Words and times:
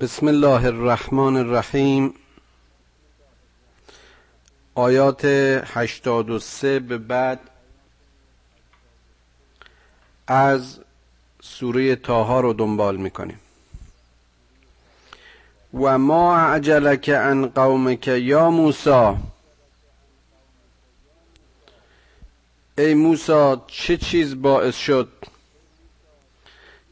بسم 0.00 0.28
الله 0.28 0.64
الرحمن 0.64 1.36
الرحیم. 1.36 2.14
آیات 4.74 5.24
83 5.24 6.80
به 6.80 6.98
بعد 6.98 7.40
از 10.26 10.78
سوره 11.42 11.96
تاها 11.96 12.40
رو 12.40 12.52
دنبال 12.52 12.96
می‌کنیم. 12.96 13.40
و 15.74 15.98
ما 15.98 16.38
عجلک 16.38 17.08
عن 17.08 17.46
قومک 17.46 18.08
یا 18.08 18.50
موسی؟ 18.50 19.16
ای 22.78 22.94
موسی 22.94 23.56
چه 23.66 23.96
چیز 23.96 24.42
باعث 24.42 24.76
شد 24.76 25.08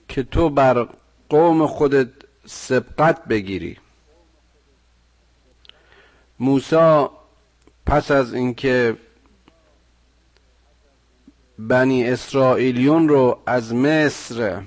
که 0.08 0.22
تو 0.22 0.50
بر 0.50 0.88
قوم 1.28 1.66
خودت 1.66 2.08
سبقت 2.46 3.24
بگیری. 3.24 3.76
موسی 6.40 7.06
پس 7.86 8.10
از 8.10 8.34
اینکه 8.34 8.96
بنی 11.58 12.08
اسرائیلیون 12.08 13.08
رو 13.08 13.38
از 13.46 13.74
مصر 13.74 14.62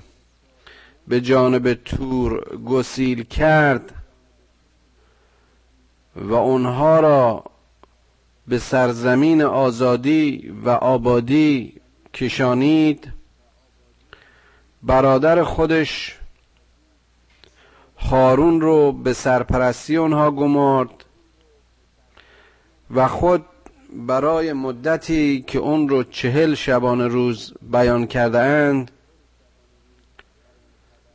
به 1.08 1.20
جانب 1.20 1.74
تور 1.74 2.58
گسیل 2.58 3.22
کرد 3.22 3.94
و 6.16 6.34
اونها 6.34 7.00
را 7.00 7.44
به 8.48 8.58
سرزمین 8.58 9.42
آزادی 9.42 10.54
و 10.64 10.70
آبادی 10.70 11.80
کشانید 12.14 13.12
برادر 14.82 15.44
خودش 15.44 16.19
هارون 18.00 18.60
رو 18.60 18.92
به 18.92 19.12
سرپرستی 19.12 19.96
اونها 19.96 20.30
گمارد 20.30 21.04
و 22.94 23.08
خود 23.08 23.44
برای 23.92 24.52
مدتی 24.52 25.44
که 25.46 25.58
اون 25.58 25.88
رو 25.88 26.02
چهل 26.02 26.54
شبانه 26.54 27.06
روز 27.06 27.54
بیان 27.62 28.06
کرده 28.06 28.38
اند 28.38 28.90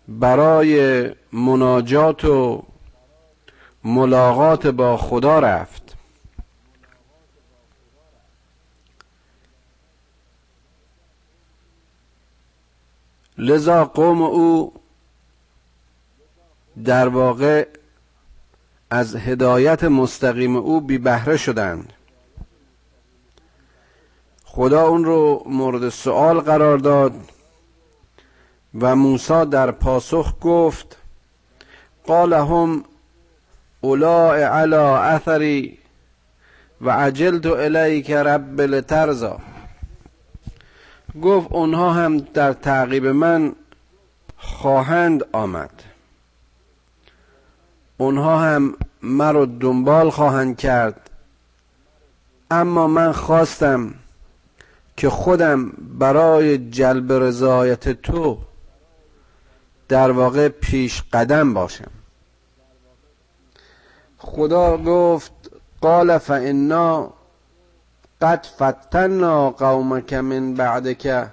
برای 0.07 1.09
مناجات 1.33 2.25
و 2.25 2.63
ملاقات 3.83 4.67
با 4.67 4.97
خدا 4.97 5.39
رفت. 5.39 5.95
لذا 13.38 13.85
قوم 13.85 14.21
او 14.21 14.73
در 16.83 17.07
واقع 17.07 17.67
از 18.89 19.15
هدایت 19.15 19.83
مستقیم 19.83 20.55
او 20.55 20.81
بی 20.81 20.97
بهره 20.97 21.37
شدند. 21.37 21.93
خدا 24.45 24.87
اون 24.87 25.05
رو 25.05 25.43
مورد 25.45 25.89
سوال 25.89 26.39
قرار 26.39 26.77
داد 26.77 27.13
و 28.79 28.95
موسی 28.95 29.45
در 29.45 29.71
پاسخ 29.71 30.33
گفت 30.41 30.97
قال 32.07 32.33
هم 32.33 32.83
اولاء 33.81 34.37
علی 34.37 34.75
اثری 34.75 35.77
و 36.81 36.89
عجلت 36.89 37.45
الیک 37.45 38.11
رب 38.11 38.61
لترزا 38.61 39.39
گفت 41.21 41.47
اونها 41.51 41.93
هم 41.93 42.17
در 42.17 42.53
تعقیب 42.53 43.05
من 43.05 43.55
خواهند 44.37 45.23
آمد. 45.31 45.84
اونها 47.97 48.39
هم 48.39 48.73
مرا 49.01 49.45
دنبال 49.45 50.09
خواهند 50.09 50.57
کرد. 50.57 51.09
اما 52.51 52.88
من 52.88 53.11
خواستم 53.11 53.93
که 54.97 55.09
خودم 55.09 55.69
برای 56.00 56.69
جلب 56.69 57.11
رضایت 57.11 57.89
تو 57.89 58.38
در 59.88 60.11
واقع 60.11 60.47
پیش 60.47 61.03
قدم 61.13 61.53
باشم. 61.53 61.91
خدا 64.17 64.77
گفت 64.77 65.31
قال 65.81 66.17
فانا 66.17 67.13
قد 68.22 68.45
فتنا 68.45 69.50
قومك 69.51 70.13
من 70.13 70.53
بعدك 70.53 71.31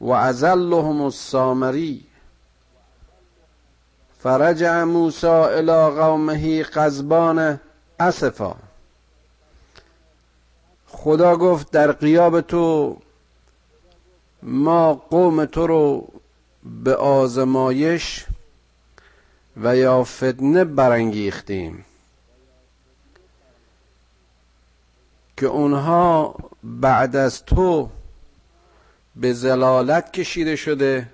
و 0.00 0.10
ازلهم 0.10 1.02
فرجع 4.22 4.84
موسی 4.84 5.26
الى 5.26 5.96
قومه 6.00 6.62
قزبان 6.62 7.60
اسفا. 8.00 8.54
خدا 10.86 11.36
گفت 11.36 11.70
در 11.70 11.92
قیاب 11.92 12.40
تو 12.40 12.96
ما 14.42 14.94
قوم 14.94 15.44
تو 15.44 15.66
رو 15.66 16.08
به 16.84 16.94
آزمایش 16.94 18.26
و 19.56 19.76
یا 19.76 20.04
فتنه 20.04 20.64
برانگیختیم. 20.64 21.84
که 25.36 25.46
اونها 25.46 26.34
بعد 26.62 27.16
از 27.16 27.44
تو 27.44 27.90
به 29.16 29.32
زلالت 29.32 30.12
کشیده 30.12 30.56
شده 30.56 31.06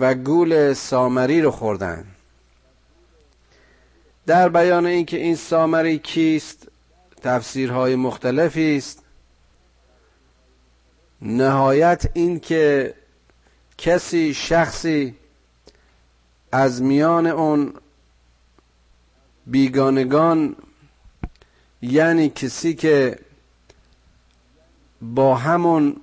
و 0.00 0.14
گول 0.14 0.72
سامری 0.74 1.42
رو 1.42 1.50
خوردن. 1.50 2.04
در 4.26 4.48
بیان 4.48 4.86
اینکه 4.86 5.16
این 5.16 5.36
سامری 5.36 5.98
کیست 5.98 6.68
تفسیرهای 7.22 7.96
مختلفی 7.96 8.76
است. 8.76 9.02
نهایت 11.22 12.10
این 12.14 12.40
که 12.40 12.94
کسی 13.78 14.34
شخصی 14.34 15.14
از 16.52 16.82
میان 16.82 17.26
اون 17.26 17.74
بیگانگان 19.46 20.56
یعنی 21.82 22.28
کسی 22.28 22.74
که 22.74 23.18
با 25.02 25.36
همون 25.36 25.96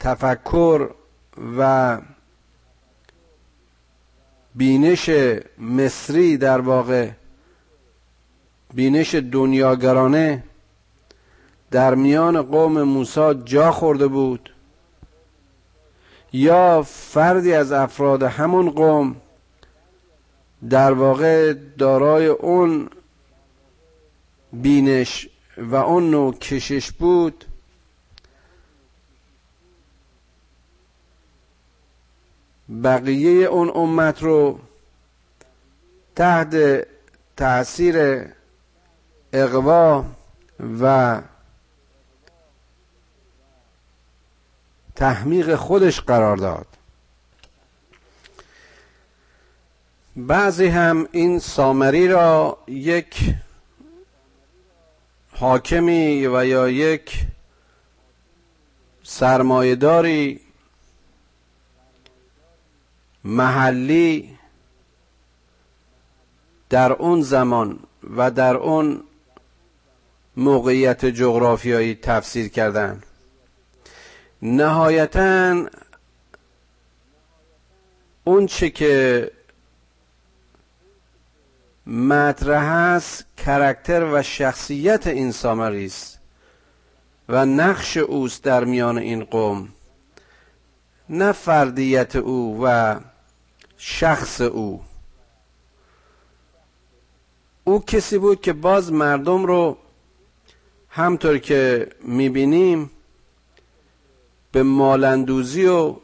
تفکر 0.00 0.90
و 1.58 1.98
بینش 4.54 5.10
مصری 5.58 6.36
در 6.36 6.60
واقع 6.60 7.08
بینش 8.74 9.14
دنیاگرانه 9.14 10.44
در 11.70 11.94
میان 11.94 12.42
قوم 12.42 12.82
موسی 12.82 13.34
جا 13.44 13.72
خورده 13.72 14.06
بود. 14.06 14.52
یا 16.32 16.82
فردی 16.82 17.52
از 17.54 17.72
افراد 17.72 18.22
همون 18.22 18.70
قوم 18.70 19.16
در 20.70 20.92
واقع 20.92 21.54
دارای 21.78 22.26
اون 22.26 22.88
بینش 24.52 25.28
و 25.56 25.74
اون 25.76 26.10
نوع 26.10 26.34
کشش 26.34 26.92
بود 26.92 27.44
بقیه 32.84 33.46
اون 33.46 33.70
امت 33.74 34.22
رو 34.22 34.60
تحت 36.16 36.56
تاثیر 37.36 38.26
اقوا 39.32 40.04
و 40.80 41.20
تحمیق 44.96 45.54
خودش 45.54 46.00
قرار 46.00 46.36
داد. 46.36 46.66
بعضی 50.16 50.66
هم 50.66 51.08
این 51.12 51.38
سامری 51.38 52.08
را 52.08 52.58
یک 52.66 53.34
حاکمی 55.32 56.26
و 56.26 56.44
یا 56.44 56.68
یک 56.68 57.26
سرمایهداری 59.02 60.40
محلی 63.24 64.38
در 66.70 66.92
اون 66.92 67.22
زمان 67.22 67.78
و 68.16 68.30
در 68.30 68.56
اون 68.56 69.02
موقعیت 70.36 71.04
جغرافیایی 71.06 71.94
تفسیر 71.94 72.48
کردن. 72.48 73.02
نهایتا 74.42 75.66
اون 78.24 78.46
چه 78.46 78.70
که 78.70 79.30
مطرح 81.86 82.72
است 82.72 83.24
کرکتر 83.36 84.04
و 84.12 84.22
شخصیت 84.22 85.06
این 85.06 85.32
سامری 85.32 85.86
است 85.86 86.18
و 87.28 87.46
نقش 87.46 87.96
اوست 87.96 88.44
در 88.44 88.64
میان 88.64 88.98
این 88.98 89.24
قوم. 89.24 89.68
نه 91.08 91.32
فردیت 91.32 92.16
او 92.16 92.60
و 92.64 92.96
شخص 93.84 94.40
او. 94.40 94.82
او 97.64 97.84
کسی 97.84 98.18
بود 98.18 98.40
که 98.40 98.52
باز 98.52 98.92
مردم 98.92 99.46
رو 99.46 99.76
همطور 100.88 101.38
که 101.38 101.88
می‌بینیم 102.02 102.90
به 104.52 104.62
مالندوزی 104.62 105.66
و 105.66 105.96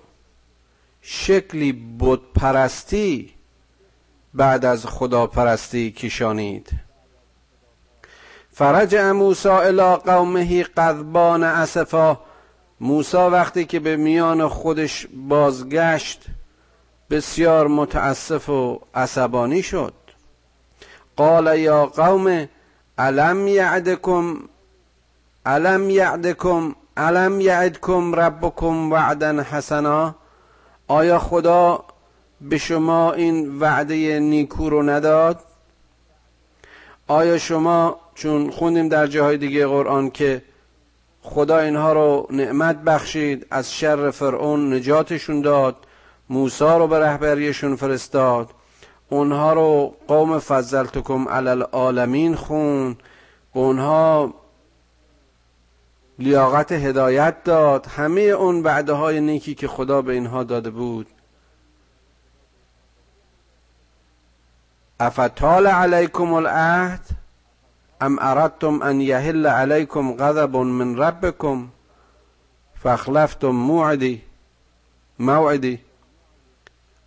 شکلی 1.02 1.72
بودپرستی 1.72 3.34
بعد 4.34 4.64
از 4.64 4.86
خداپرستی 4.86 5.90
کشانید. 5.90 6.70
فرج 8.50 8.96
موسی 8.96 9.48
الی 9.48 9.96
قومه 9.96 10.62
قذبان 10.62 11.42
اسفا. 11.42 12.20
موسی 12.80 13.16
وقتی 13.16 13.64
که 13.64 13.80
به 13.80 13.96
میان 13.96 14.48
خودش 14.48 15.06
بازگشت 15.28 16.24
بسیار 17.10 17.66
متاسف 17.66 18.48
و 18.48 18.80
عصبانی 18.94 19.62
شد. 19.62 19.92
قال 21.16 21.58
یا 21.58 21.86
قوم 21.86 22.48
علم 22.98 23.48
یعدکم 23.48 24.36
علم 25.46 25.90
یعدکم 25.90 26.74
علم 26.96 27.40
یعدکم 27.40 28.14
ربکم 28.14 28.92
وعدا 28.92 29.42
حسنا؟ 29.42 30.14
آیا 30.88 31.18
خدا 31.18 31.84
به 32.40 32.58
شما 32.58 33.12
این 33.12 33.58
وعده 33.58 34.20
نیکو 34.20 34.70
رو 34.70 34.82
نداد؟ 34.82 35.40
آیا 37.08 37.38
شما 37.38 38.00
چون 38.14 38.50
خوندیم 38.50 38.88
در 38.88 39.06
جاهای 39.06 39.36
دیگه 39.36 39.66
قرآن 39.66 40.10
که 40.10 40.42
خدا 41.22 41.58
اینها 41.58 41.92
رو 41.92 42.26
نعمت 42.30 42.76
بخشید 42.76 43.46
از 43.50 43.74
شر 43.74 44.10
فرعون 44.10 44.74
نجاتشون 44.74 45.40
داد 45.40 45.76
موسی 46.30 46.64
رو 46.64 46.86
به 46.86 46.98
رهبریشون 46.98 47.76
فرستاد. 47.76 48.50
اونها 49.08 49.52
رو 49.52 49.94
قوم 50.08 50.38
فضلتکم 50.38 51.28
علی 51.28 51.48
العالمین 51.48 52.34
خون. 52.34 52.96
اونها 53.52 54.34
لیاقت 56.18 56.72
هدایت 56.72 57.44
داد. 57.44 57.86
همه 57.86 58.20
اون 58.20 58.62
وعده 58.62 58.92
های 58.92 59.20
نیکی 59.20 59.54
که 59.54 59.68
خدا 59.68 60.02
به 60.02 60.12
اینها 60.12 60.44
داده 60.44 60.70
بود. 60.70 61.06
افتال 65.00 65.66
علیکم 65.66 66.32
العهد؟ 66.32 67.00
ام 68.00 68.18
اردتم 68.20 68.82
ان 68.82 69.00
یهل 69.00 69.46
علیکم 69.46 70.16
غضب 70.16 70.56
من 70.56 70.96
ربکم؟ 70.96 71.68
فاخلفتم 72.82 73.48
موعدی 73.48 74.22
موعدی. 75.18 75.87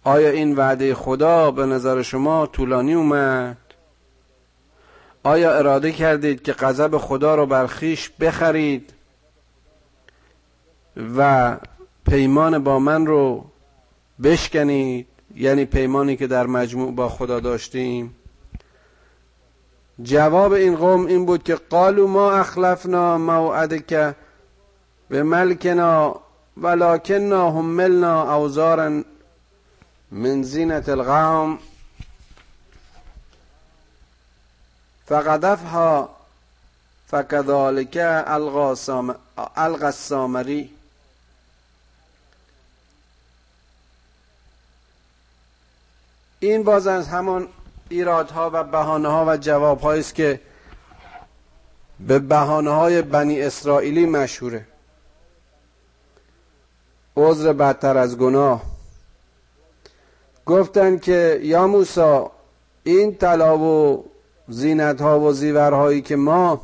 آیا 0.04 0.30
این 0.30 0.56
وعده 0.56 0.96
خدا 0.96 1.52
به 1.52 1.66
نظر 1.66 2.02
شما 2.02 2.46
طولانی 2.46 2.94
اومد؟ 2.94 3.58
آیا 5.24 5.58
اراده 5.58 5.92
کردید 5.92 6.44
که 6.44 6.54
غضب 6.54 6.98
خدا 6.98 7.36
رو 7.36 7.46
بر 7.46 7.68
خیش 7.68 8.10
بخرید 8.10 8.94
و 11.18 11.58
پیمان 12.10 12.64
با 12.64 12.80
من 12.80 13.06
رو 13.06 13.46
بشکنید؟ 14.24 15.08
یعنی 15.36 15.66
پیمانی 15.66 16.16
که 16.16 16.28
در 16.28 16.48
مجموع 16.48 16.92
با 16.92 17.10
خدا 17.10 17.40
داشتیم. 17.40 18.16
جواب 20.04 20.52
این 20.52 20.76
قوم 20.76 21.06
این 21.06 21.26
بود 21.26 21.44
که 21.44 21.56
قالو 21.56 22.08
ما 22.08 22.32
اخلفنا 22.32 23.18
موعدک 23.18 24.16
به 25.10 25.24
ملکنا 25.24 26.16
ولکننا 26.58 27.52
هملنا 27.52 28.36
اوزارا 28.36 29.04
من 30.12 30.44
زینت 30.44 30.90
القوم 30.90 31.60
فقدفها 35.06 36.10
فكذلك 37.08 37.98
الغى 39.58 39.88
السامری 39.88 40.70
این 46.40 46.64
باز 46.64 46.88
از 46.88 47.08
همان 47.08 47.48
ایرادها 47.90 48.50
و 48.54 48.64
بهانه 48.64 49.08
ها 49.08 49.26
و 49.28 49.38
جواب 49.38 49.86
است 49.86 50.16
که 50.16 50.42
به 52.00 52.20
بهانه 52.20 52.70
های 52.70 53.02
بنی 53.02 53.42
اسرائیلی 53.42 54.06
مشهوره. 54.06 54.68
عذر 57.18 57.54
بدتر 57.54 57.98
از 57.98 58.18
گناه. 58.18 58.71
گفتن 60.46 60.98
که 60.98 61.40
یا 61.44 61.68
موسی 61.68 62.26
این 62.84 63.16
طلا 63.16 63.58
و 63.58 64.04
زینت 64.48 65.02
ها 65.02 65.20
و 65.20 65.34
زیورهایی 65.34 66.02
که 66.02 66.16
ما 66.16 66.62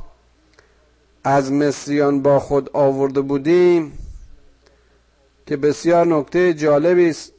از 1.23 1.51
مصریان 1.51 2.21
با 2.21 2.39
خود 2.39 2.69
آورده 2.73 3.21
بودیم 3.21 3.97
که 5.45 5.57
بسیار 5.57 6.07
نکته 6.07 6.53
جالبی 6.53 7.09
است. 7.09 7.31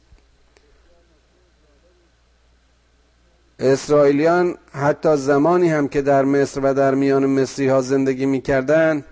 اسرائیلیان 3.59 4.57
حتی 4.71 5.17
زمانی 5.17 5.69
هم 5.69 5.87
که 5.87 6.01
در 6.01 6.25
مصر 6.25 6.59
و 6.63 6.73
در 6.73 6.95
میان 6.95 7.25
مصری 7.25 7.67
ها 7.67 7.81
زندگی 7.81 8.25
می‌کردن 8.25 9.03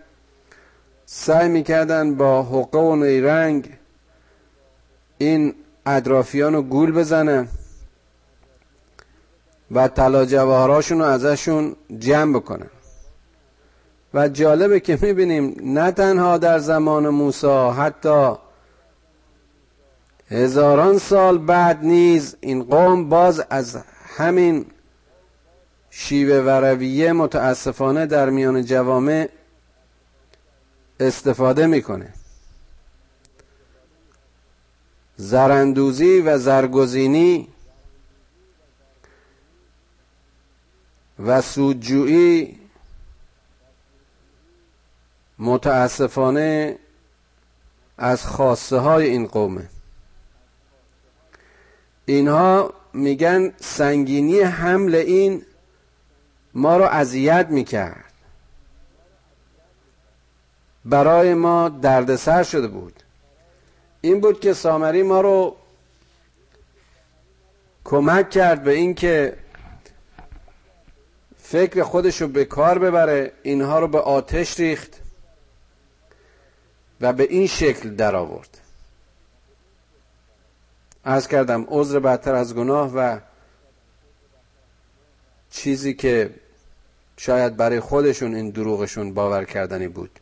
سعی 1.06 1.50
می‌کردن 1.50 2.16
با 2.16 2.44
حقه 2.44 2.80
و 2.80 2.96
نیرنگ 2.96 3.70
این 5.18 5.56
اطرافیان 5.88 6.54
رو 6.54 6.62
گول 6.62 6.92
بزنن 6.92 7.48
و 9.72 9.88
طلا 9.88 10.26
جواهراشون 10.26 11.00
رو 11.00 11.06
ازشون 11.06 11.76
جمع 12.00 12.40
بکنن 12.40 12.70
و 14.14 14.28
جالبه 14.28 14.80
که 14.80 15.00
می‌بینیم 15.02 15.56
نه 15.64 15.92
تنها 15.92 16.38
در 16.38 16.60
زمان 16.60 17.10
موسی 17.10 17.70
حتی 17.78 18.36
هزاران 20.32 20.98
سال 20.98 21.38
بعد 21.38 21.84
نیز 21.84 22.36
این 22.42 22.64
قوم 22.64 23.10
باز 23.10 23.44
از 23.50 23.78
همین 24.18 24.66
شیوه 25.90 26.36
و 26.36 26.50
رویه 26.50 27.14
متاسفانه 27.14 28.06
در 28.06 28.30
میان 28.30 28.66
جوامع 28.66 29.30
استفاده 31.00 31.68
می‌کنه. 31.68 32.14
زرندوزی 35.18 36.22
و 36.22 36.38
زرگزینی 36.38 37.48
و 41.20 41.42
سودجویی 41.42 42.60
متاسفانه 45.40 46.78
از 47.98 48.26
خاصه 48.26 48.78
های 48.78 49.08
این 49.08 49.28
قومه. 49.28 49.70
اینها 52.06 52.74
میگن 52.94 53.54
سنگینی 53.60 54.40
حمل 54.40 54.96
این 54.96 55.46
ما 56.54 56.78
رو 56.78 56.84
اذیت 56.84 57.48
می‌کرد. 57.50 58.14
برای 60.86 61.34
ما 61.34 61.70
دردسر 61.70 62.44
شده 62.44 62.68
بود. 62.68 63.04
این 64.08 64.22
بود 64.22 64.40
که 64.40 64.54
سامری 64.54 65.04
ما 65.04 65.22
رو 65.22 65.56
کمک 67.84 68.30
کرد 68.30 68.64
به 68.64 68.72
اینکه 68.72 69.38
فکر 71.38 71.84
خودش 71.84 72.22
رو 72.22 72.28
به 72.28 72.46
کار 72.46 72.80
ببره 72.80 73.32
اینها 73.44 73.80
رو 73.80 73.88
به 73.88 74.00
آتش 74.00 74.60
ریخت 74.60 74.92
و 77.02 77.14
به 77.14 77.24
این 77.24 77.48
شکل 77.48 77.96
در 77.96 78.16
آورد 78.16 78.62
از 81.04 81.28
کردم 81.28 81.66
عذر 81.68 82.00
بدتر 82.00 82.36
از 82.36 82.56
گناه 82.56 82.92
و 82.96 83.20
چیزی 85.52 85.94
که 85.94 86.30
شاید 87.18 87.58
برای 87.58 87.80
خودشون 87.80 88.36
این 88.36 88.50
دروغشون 88.50 89.14
باور 89.14 89.46
کردنی 89.46 89.88
بود. 89.88 90.20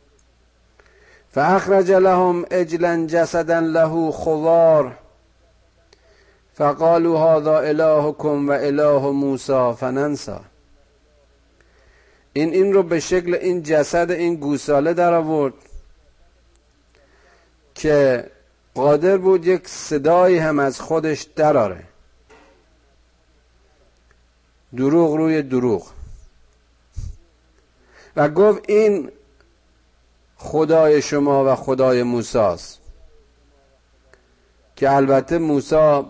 فاخرج 1.36 1.90
لهم 1.92 2.46
اجلا 2.50 3.06
جسدا 3.06 3.60
له 3.60 4.10
خوار 4.10 4.98
فقالوا 6.54 7.18
هذا 7.18 7.58
الهكم 7.58 8.48
و 8.48 8.52
اله 8.52 9.10
موسی 9.10 9.72
فننسا 9.80 10.40
این 12.32 12.52
این 12.52 12.72
رو 12.72 12.82
به 12.82 13.00
شکل 13.00 13.34
این 13.34 13.62
جسد 13.62 14.10
این 14.10 14.36
گوساله 14.36 14.94
در 14.94 15.14
آورد 15.14 15.54
که 17.74 18.24
قادر 18.74 19.16
بود 19.16 19.46
یک 19.46 19.68
صدایی 19.68 20.38
هم 20.38 20.58
از 20.58 20.80
خودش 20.80 21.22
دراره 21.22 21.84
دروغ 24.76 25.14
روی 25.14 25.42
دروغ. 25.42 25.92
و 28.16 28.28
گفت 28.28 28.70
این 28.70 29.12
خدای 30.36 31.02
شما 31.02 31.52
و 31.52 31.54
خدای 31.54 32.02
موساست. 32.02 32.80
که 34.76 34.90
البته 34.90 35.38
موسی 35.38 36.02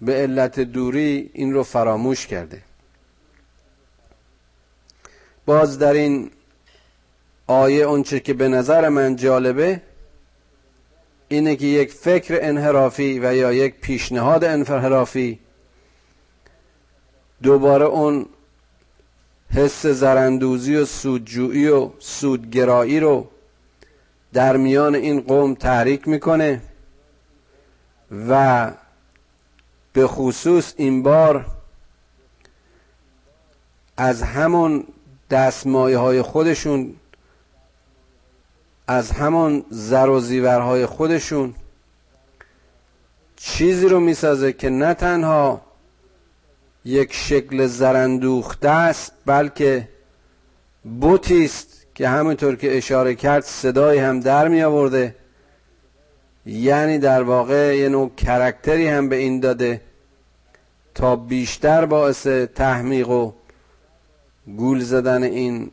به 0.00 0.14
علت 0.14 0.60
دوری 0.60 1.30
این 1.32 1.52
رو 1.52 1.62
فراموش 1.62 2.26
کرده. 2.26 2.62
باز 5.46 5.78
در 5.78 5.92
این 5.92 6.30
آیه 7.46 7.84
اونچه 7.84 8.20
که 8.20 8.34
به 8.34 8.48
نظر 8.48 8.88
من 8.88 9.16
جالبه 9.16 9.80
اینه 11.28 11.56
که 11.56 11.66
یک 11.66 11.92
فکر 11.92 12.38
انحرافی 12.42 13.20
و 13.20 13.34
یا 13.34 13.52
یک 13.52 13.74
پیشنهاد 13.80 14.44
انحرافی 14.44 15.38
دوباره 17.42 17.84
اون 17.84 18.26
حس 19.54 19.86
زرندوزی 19.86 20.76
و 20.76 20.84
سودجویی 20.84 21.68
و 21.68 21.90
سودگرایی 21.98 23.00
رو 23.00 23.28
در 24.34 24.56
میان 24.56 24.94
این 24.94 25.20
قوم 25.20 25.54
تحریک 25.54 26.08
می‌کنه 26.08 26.62
و 28.28 28.72
به 29.92 30.06
خصوص 30.06 30.74
این 30.76 31.02
بار 31.02 31.46
از 33.96 34.22
همون 34.22 34.84
دستمایه 35.30 35.98
های 35.98 36.22
خودشون 36.22 36.94
از 38.86 39.10
همون 39.10 39.64
زر 39.70 40.08
و 40.08 40.20
زیورهای 40.20 40.86
خودشون 40.86 41.54
چیزی 43.36 43.88
رو 43.88 44.00
می‌سازه 44.00 44.52
که 44.52 44.70
نه 44.70 44.94
تنها 44.94 45.60
یک 46.84 47.12
شکل 47.12 47.66
زرندوخته 47.66 48.68
است 48.68 49.12
بلکه 49.26 49.88
بوتی 51.00 51.44
است 51.44 51.83
که 51.94 52.08
همونطور 52.08 52.56
که 52.56 52.76
اشاره 52.76 53.14
کرد 53.14 53.44
صدای 53.44 53.98
هم 53.98 54.20
در 54.20 54.48
می 54.48 54.62
آورده. 54.62 55.14
یعنی 56.46 56.98
در 56.98 57.22
واقع 57.22 57.76
یه 57.76 57.88
نوع 57.88 58.10
کرکتری 58.16 58.88
هم 58.88 59.08
به 59.08 59.16
این 59.16 59.40
داده 59.40 59.80
تا 60.94 61.16
بیشتر 61.16 61.84
باعث 61.84 62.26
تحمیق 62.26 63.08
و 63.08 63.32
گول 64.46 64.80
زدن 64.80 65.22
این 65.22 65.70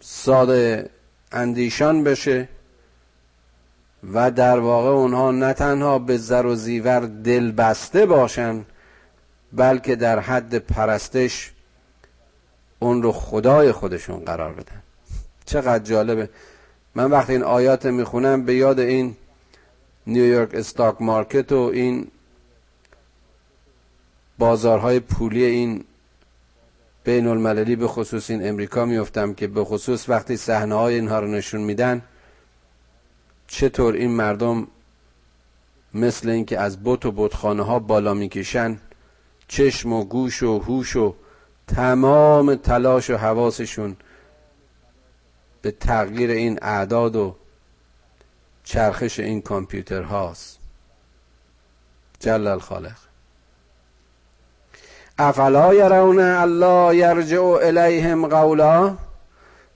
ساده 0.00 0.90
اندیشان 1.32 2.04
بشه 2.04 2.48
و 4.12 4.30
در 4.30 4.58
واقع 4.58 4.88
اونها 4.88 5.30
نه 5.30 5.52
تنها 5.52 5.98
به 5.98 6.16
زر 6.16 6.46
و 6.46 6.54
زیور 6.54 7.00
دل 7.00 7.52
بسته 7.52 8.06
باشن 8.06 8.64
بلکه 9.52 9.96
در 9.96 10.18
حد 10.18 10.54
پرستش 10.58 11.52
اون 12.78 13.02
رو 13.02 13.12
خدای 13.12 13.72
خودشون 13.72 14.18
قرار 14.18 14.52
بدن. 14.52 14.82
چقدر 15.44 15.84
جالبه. 15.84 16.28
من 16.94 17.10
وقتی 17.10 17.32
این 17.32 17.42
آیات 17.42 17.86
می‌خونم 17.86 18.44
به 18.44 18.54
یاد 18.54 18.80
این 18.80 19.16
نیویورک 20.06 20.54
استاک 20.54 21.02
مارکت 21.02 21.52
و 21.52 21.58
این 21.58 22.08
بازارهای 24.38 25.00
پولی 25.00 25.44
این 25.44 25.84
بین 27.04 27.26
المللی 27.26 27.76
به 27.76 27.88
خصوص 27.88 28.30
این 28.30 28.48
امریکا 28.48 28.84
میفتم 28.84 29.34
که 29.34 29.46
به 29.46 29.64
خصوص 29.64 30.08
وقتی 30.08 30.36
صحنه 30.36 30.74
های 30.74 30.94
اینها 30.94 31.20
رو 31.20 31.26
نشون 31.26 31.60
میدن 31.60 32.02
چطور 33.48 33.94
این 33.94 34.10
مردم 34.10 34.66
مثل 35.94 36.28
اینکه 36.28 36.60
از 36.60 36.84
بت 36.84 37.06
و 37.06 37.12
بتخانه 37.12 37.62
ها 37.62 37.78
بالا 37.78 38.14
می‌کشن 38.14 38.78
چشم 39.48 39.92
و 39.92 40.04
گوش 40.04 40.42
و 40.42 40.58
هوش 40.58 40.96
و 40.96 41.14
تمام 41.66 42.54
تلاش 42.54 43.10
و 43.10 43.16
حواسشون 43.16 43.96
به 45.62 45.70
تغییر 45.70 46.30
این 46.30 46.58
اعداد 46.62 47.16
و 47.16 47.36
چرخش 48.64 49.20
این 49.20 49.40
کامپیوتر 49.40 50.02
هاست. 50.02 50.58
جل 52.20 52.46
الخالق 52.46 52.96
افلا 55.18 55.74
یرون 55.74 56.20
الله 56.20 56.96
یرجع 56.96 57.42
الیهم 57.42 58.26
قولا 58.26 58.96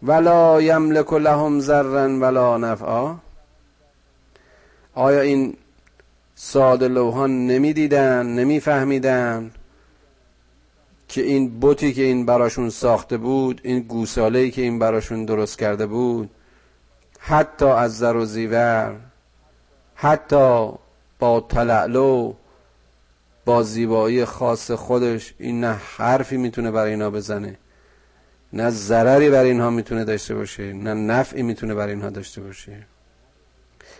ولا 0.03 0.63
یملک 0.63 1.13
لهم 1.13 1.61
ذرا 1.61 2.19
ولا 2.21 2.59
نفعا. 2.59 3.17
آیا 4.95 5.21
این 5.21 5.57
ساده 6.35 6.89
لوحان 6.89 7.47
نمی‌دیدن 7.47 8.27
نمیفهمیدن؟ 8.27 9.51
که 11.15 11.23
این 11.23 11.61
بوتی 11.61 11.93
که 11.93 12.03
این 12.03 12.27
براشون 12.27 12.71
ساخته 12.71 13.17
بود 13.17 13.61
این 13.65 13.81
گوساله 13.81 14.51
که 14.51 14.63
این 14.63 14.79
براشون 14.79 15.25
درست 15.25 15.59
کرده 15.59 15.87
بود 15.87 16.31
حتی 17.19 17.65
از 17.65 17.99
زر 17.99 18.17
و 18.17 18.25
زیور 18.25 18.97
حتی 19.95 20.73
با 21.19 21.41
تلعلو 21.41 22.35
با 23.45 23.63
زیبایی 23.63 24.25
خاص 24.25 24.71
خودش 24.71 25.35
این 25.39 25.61
نه 25.61 25.81
حرفی 25.97 26.37
می‌تونه 26.37 26.71
برای 26.71 26.91
اینا 26.91 27.11
بزنه 27.11 27.59
نه 28.53 28.71
ضرری 28.71 29.31
برای 29.31 29.51
اینها 29.51 29.71
می‌تونه 29.71 30.05
داشته 30.05 30.35
باشه 30.35 30.73
نه 30.73 30.95
نفعی 30.95 31.43
می‌تونه 31.43 31.75
برای 31.75 31.93
اینها 31.93 32.11
داشته 32.11 32.41
باشه. 32.41 32.87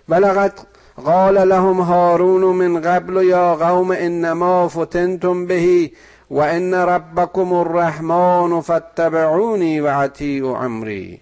ولقد 0.09 0.67
قال 0.97 1.49
لهم 1.49 1.81
هارون 1.81 2.43
من 2.43 2.81
قبل 2.81 3.25
یا 3.25 3.57
قوم 3.57 3.91
انما 3.91 4.69
فتنتم 4.69 5.47
بهی 5.47 5.93
و 6.31 6.39
ان 6.39 6.75
ربکم 6.75 7.53
الرحمن 7.53 8.61
فاتبعونی 8.61 9.81
و 9.81 9.89
عطیع 9.89 10.47
امری 10.47 11.21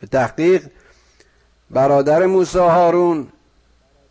به 0.00 0.06
تحقیق 0.06 0.66
برادر 1.70 2.26
موسی 2.26 2.58
هارون 2.58 3.28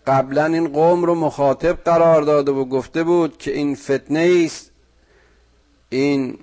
قبلا 0.07 0.45
این 0.45 0.67
قوم 0.67 1.05
رو 1.05 1.15
مخاطب 1.15 1.83
قرار 1.85 2.21
داده 2.21 2.51
و 2.51 2.65
گفته 2.65 3.03
بود 3.03 3.37
که 3.37 3.51
این 3.51 3.75
فتنه 3.75 4.43
است 4.45 4.71
این 5.89 6.37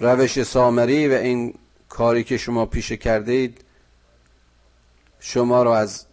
روش 0.00 0.42
سامری 0.42 1.08
و 1.08 1.12
این 1.12 1.54
کاری 1.88 2.24
که 2.24 2.36
شما 2.36 2.66
پیشه 2.66 2.96
کردید 2.96 3.64
شما 5.20 5.62
رو 5.62 5.70
از 5.70 6.04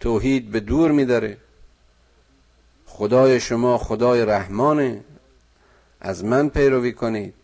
توحید 0.00 0.50
به 0.50 0.60
دور 0.60 0.90
میداره. 0.90 1.36
خدای 2.86 3.40
شما 3.40 3.78
خدای 3.78 4.24
رحمانه. 4.24 5.00
از 6.00 6.24
من 6.24 6.48
پیروی 6.48 6.92
کنید 6.92 7.34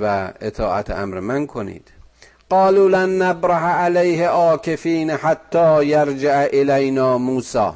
و 0.00 0.32
اطاعت 0.40 0.90
امر 0.90 1.20
من 1.20 1.46
کنید. 1.46 1.88
قالوا 2.50 2.86
لن 2.88 3.22
نبرح 3.22 3.64
علیه 3.64 4.28
آکفین 4.28 5.10
حتی 5.10 5.84
یرجع 5.86 6.48
الینا 6.52 7.18
موسی. 7.18 7.70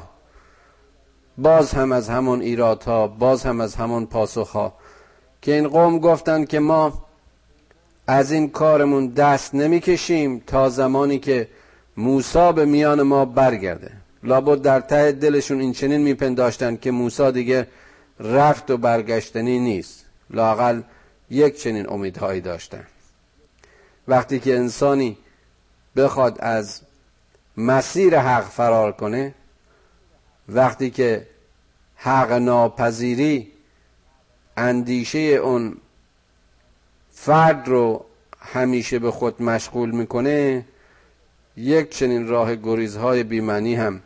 باز 1.37 1.71
هم 1.71 1.91
از 1.91 2.09
همون 2.09 2.41
ایرادها 2.41 3.07
باز 3.07 3.43
هم 3.45 3.61
از 3.61 3.75
همون 3.75 4.05
پاسخها 4.05 4.73
که 5.41 5.53
این 5.53 5.67
قوم 5.67 5.99
گفتند 5.99 6.47
که 6.47 6.59
ما 6.59 7.04
از 8.07 8.31
این 8.31 8.49
کارمون 8.49 9.07
دست 9.07 9.55
نمی‌کشیم 9.55 10.43
تا 10.47 10.69
زمانی 10.69 11.19
که 11.19 11.47
موسی 11.97 12.53
به 12.53 12.65
میان 12.65 13.01
ما 13.01 13.25
برگرده. 13.25 13.91
لابد 14.23 14.61
در 14.61 14.79
ته 14.79 15.11
دلشون 15.11 15.59
این 15.59 15.73
چنین 15.73 16.01
میپنداشتن 16.01 16.75
که 16.75 16.91
موسی 16.91 17.31
دیگه 17.31 17.67
رفت 18.19 18.71
و 18.71 18.77
برگشتنی 18.77 19.59
نیست. 19.59 20.05
لاقل 20.29 20.81
یک 21.29 21.61
چنین 21.61 21.89
امیدهایی 21.89 22.41
داشتن. 22.41 22.85
وقتی 24.07 24.39
که 24.39 24.55
انسانی 24.55 25.17
بخواد 25.95 26.37
از 26.39 26.81
مسیر 27.57 28.19
حق 28.19 28.43
فرار 28.43 28.91
کنه 28.91 29.33
وقتی 30.49 30.89
که 30.89 31.27
حق 31.95 32.31
ناپذیری 32.31 33.51
اندیشه 34.57 35.19
اون 35.19 35.77
فرد 37.25 37.67
رو 37.67 38.05
همیشه 38.39 38.99
به 38.99 39.11
خود 39.11 39.41
مشغول 39.41 39.91
می‌کنه 39.91 40.65
یک 41.57 41.89
چنین 41.89 42.27
راه 42.27 42.55
گریزهای 42.55 43.23
بیمنی 43.23 43.75
هم 43.75 44.01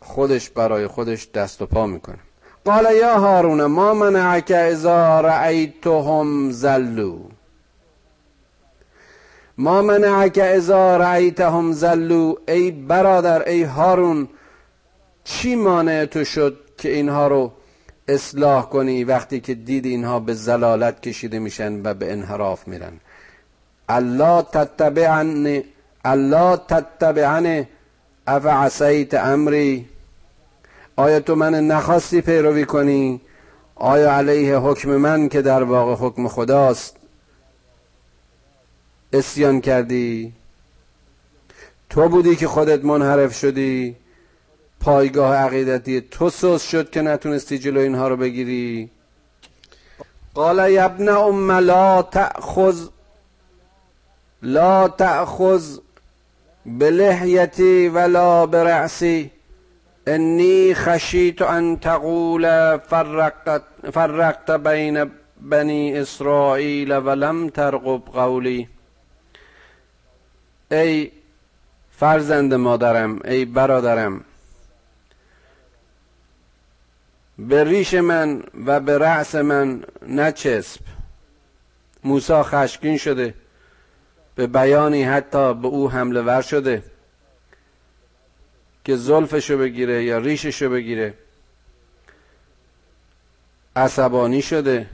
خودش 0.00 0.50
برای 0.50 0.86
خودش 0.86 1.30
دست 1.30 1.62
و 1.62 1.66
پا 1.66 1.86
می‌کنه. 1.86 2.18
قال 2.64 2.86
یا 3.00 3.18
هارون 3.18 3.64
ما 3.64 3.94
منعک 3.94 4.50
اذا 4.50 5.20
رأیتهم 5.20 6.50
زلو. 6.50 7.18
ما 9.58 9.82
منعک 9.82 10.38
اذا 10.42 10.96
رأیتهم 10.96 11.72
زلو. 11.72 12.34
ای 12.48 12.70
برادر 12.70 13.48
ای 13.48 13.62
هارون 13.62 14.28
چی 15.24 15.54
مانع 15.54 16.04
تو 16.04 16.24
شد 16.24 16.58
که 16.78 16.92
اینها 16.94 17.28
رو 17.28 17.52
اصلاح 18.14 18.68
کنی 18.68 19.04
وقتی 19.04 19.40
که 19.40 19.54
دید 19.54 19.84
اینها 19.84 20.20
به 20.20 20.34
زلالت 20.34 21.00
کشیده 21.00 21.38
میشن 21.38 21.80
و 21.84 21.94
به 21.94 22.12
انحراف 22.12 22.68
میرن. 22.68 22.92
الله 23.88 24.42
تتبعن 24.42 25.62
الله 26.04 26.56
تتبعن 26.56 27.66
اف 28.26 28.46
عصیت 28.46 29.14
امری 29.14 29.88
آیا 30.96 31.20
تو 31.20 31.34
من 31.34 31.54
نخواستی 31.54 32.20
پیروی 32.20 32.64
کنی 32.64 33.20
آیا 33.74 34.12
علیه 34.12 34.56
حکم 34.56 34.90
من 34.96 35.28
که 35.28 35.42
در 35.42 35.62
واقع 35.62 36.06
حکم 36.06 36.28
خداست 36.28 36.96
اسیان 39.12 39.60
کردی 39.60 40.32
تو 41.90 42.08
بودی 42.08 42.36
که 42.36 42.48
خودت 42.48 42.84
منحرف 42.84 43.34
شدی 43.34 43.96
پایگاه 44.80 45.36
عقیدتی 45.36 46.00
تو 46.00 46.30
سوس 46.30 46.62
شد 46.62 46.90
که 46.90 47.02
نتونستی 47.02 47.58
جلو 47.58 47.80
اینها 47.80 48.08
رو 48.08 48.16
بگیری. 48.16 48.90
قال 50.34 50.60
ابن 50.78 51.08
ام 51.08 51.50
لا 51.52 52.02
تأخذ 52.02 52.88
لا 54.42 54.88
تأخذ 54.88 55.78
بلحیتی 56.66 57.88
ولا 57.88 58.46
برأسی. 58.46 59.30
انی 60.06 60.74
خشیت 60.74 61.42
ان 61.42 61.76
تقول 61.76 62.76
فرقت, 62.76 63.62
فرقت 63.94 64.50
بین 64.50 65.10
بنی 65.40 65.98
اسرائیل 65.98 66.92
ولم 66.92 67.48
ترقب 67.48 68.02
قولی. 68.14 68.68
ای 70.70 71.10
فرزند 71.98 72.54
مادرم 72.54 73.20
ای 73.24 73.44
برادرم 73.44 74.24
به 77.48 77.64
ریش 77.64 77.94
من 77.94 78.42
و 78.66 78.80
به 78.80 78.98
رأس 78.98 79.34
من 79.34 79.84
نچسب 80.08 80.80
موسی 82.04 82.42
خشکین 82.42 82.96
شده. 82.96 83.34
به 84.34 84.46
بیانی 84.46 85.02
حتی 85.02 85.54
به 85.54 85.68
او 85.68 85.90
حمله 85.90 86.22
ور 86.22 86.42
شده. 86.42 86.82
که 88.84 88.96
زلفشو 88.96 89.58
بگیره 89.58 90.04
یا 90.04 90.18
ریششو 90.18 90.70
بگیره. 90.70 91.14
عصبانی 93.76 94.42
شده. 94.42 94.86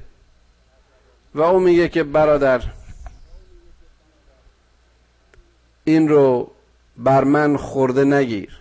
و 1.34 1.42
او 1.42 1.60
میگه 1.60 1.88
که 1.88 2.04
برادر 2.04 2.62
این 5.84 6.08
رو 6.08 6.50
بر 6.96 7.24
من 7.24 7.56
خورده 7.56 8.04
نگیر. 8.04 8.60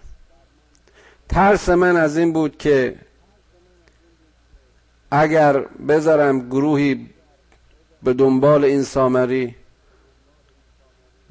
ترس 1.29 1.69
من 1.69 1.97
از 1.97 2.17
این 2.17 2.33
بود 2.33 2.57
که 2.57 2.95
اگر 5.21 5.59
بذارم 5.61 6.49
گروهی 6.49 7.09
به 8.03 8.13
دنبال 8.13 8.63
این 8.63 8.83
سامری 8.83 9.55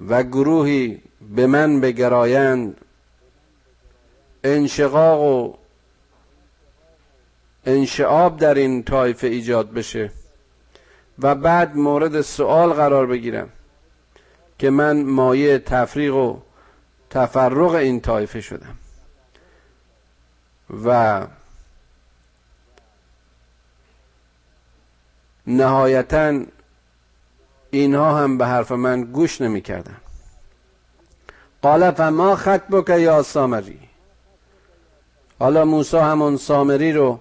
و 0.08 0.22
گروهی 0.22 1.02
به 1.36 1.46
من 1.46 1.80
بگرایند 1.80 2.76
انشقاق 4.44 5.20
و 5.20 5.54
انشعاب 7.66 8.36
در 8.36 8.54
این 8.54 8.82
طایفه 8.82 9.26
ایجاد 9.26 9.72
بشه 9.72 10.10
و 11.18 11.34
بعد 11.34 11.76
مورد 11.76 12.20
سوال 12.20 12.72
قرار 12.72 13.06
بگیرم 13.06 13.48
که 14.58 14.70
من 14.70 15.02
مایه 15.02 15.58
تفریق 15.58 16.14
و 16.14 16.36
تفرق 17.10 17.74
این 17.74 18.00
طایفه 18.00 18.40
شدم 18.40 18.76
و 20.84 21.26
نهایتا 25.46 26.40
اینها 27.70 28.18
هم 28.18 28.38
به 28.38 28.46
حرف 28.46 28.72
من 28.72 29.02
گوش 29.04 29.40
نمی 29.40 29.60
کردن 29.60 29.96
قال 31.62 31.90
فما 31.90 32.36
خطبک 32.36 32.88
یا 32.88 33.22
سامری؟ 33.22 33.78
حالا 35.38 35.64
موسی 35.64 35.96
همون 35.96 36.36
سامری 36.36 36.92
رو 36.92 37.20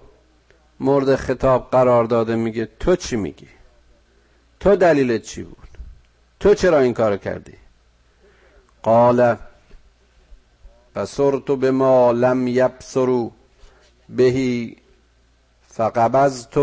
مورد 0.80 1.16
خطاب 1.16 1.68
قرار 1.70 2.04
داده 2.04 2.36
میگه 2.36 2.68
تو 2.80 2.96
چی 2.96 3.16
میگی؟ 3.16 3.48
تو 4.60 4.76
دلیلت 4.76 5.22
چی 5.22 5.42
بود؟ 5.42 5.68
تو 6.40 6.54
چرا 6.54 6.78
این 6.78 6.94
کار 6.94 7.16
کردی؟ 7.16 7.54
قال 8.82 9.36
بسرت 10.94 11.44
به 11.44 11.70
ما 11.70 12.12
لم 12.12 12.48
یبصرو 12.48 13.30
بهی 14.08 14.76
فقبضت 15.68 16.58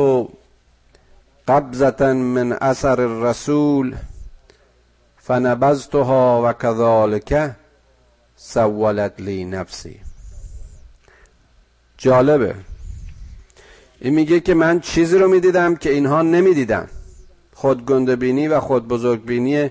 قبضتا 1.51 2.13
من 2.13 2.53
اثر 2.53 3.01
الرسول 3.01 3.95
فنبذتها 5.17 6.41
و 6.45 6.53
کذالک 6.53 7.51
سولت 8.35 9.13
لی 9.19 9.45
نفسی 9.45 9.99
جالبه. 11.97 12.55
این 13.99 14.13
میگه 14.13 14.39
که 14.39 14.53
من 14.53 14.79
چیزی 14.79 15.17
رو 15.17 15.27
می‌دیدم 15.27 15.75
که 15.75 15.89
اینها 15.89 16.21
نمی‌دیدن. 16.21 16.87
خود 17.53 18.09
بینی 18.19 18.47
و 18.47 18.59
خود 18.59 18.87
بزرگ 18.87 19.25
بینی 19.25 19.69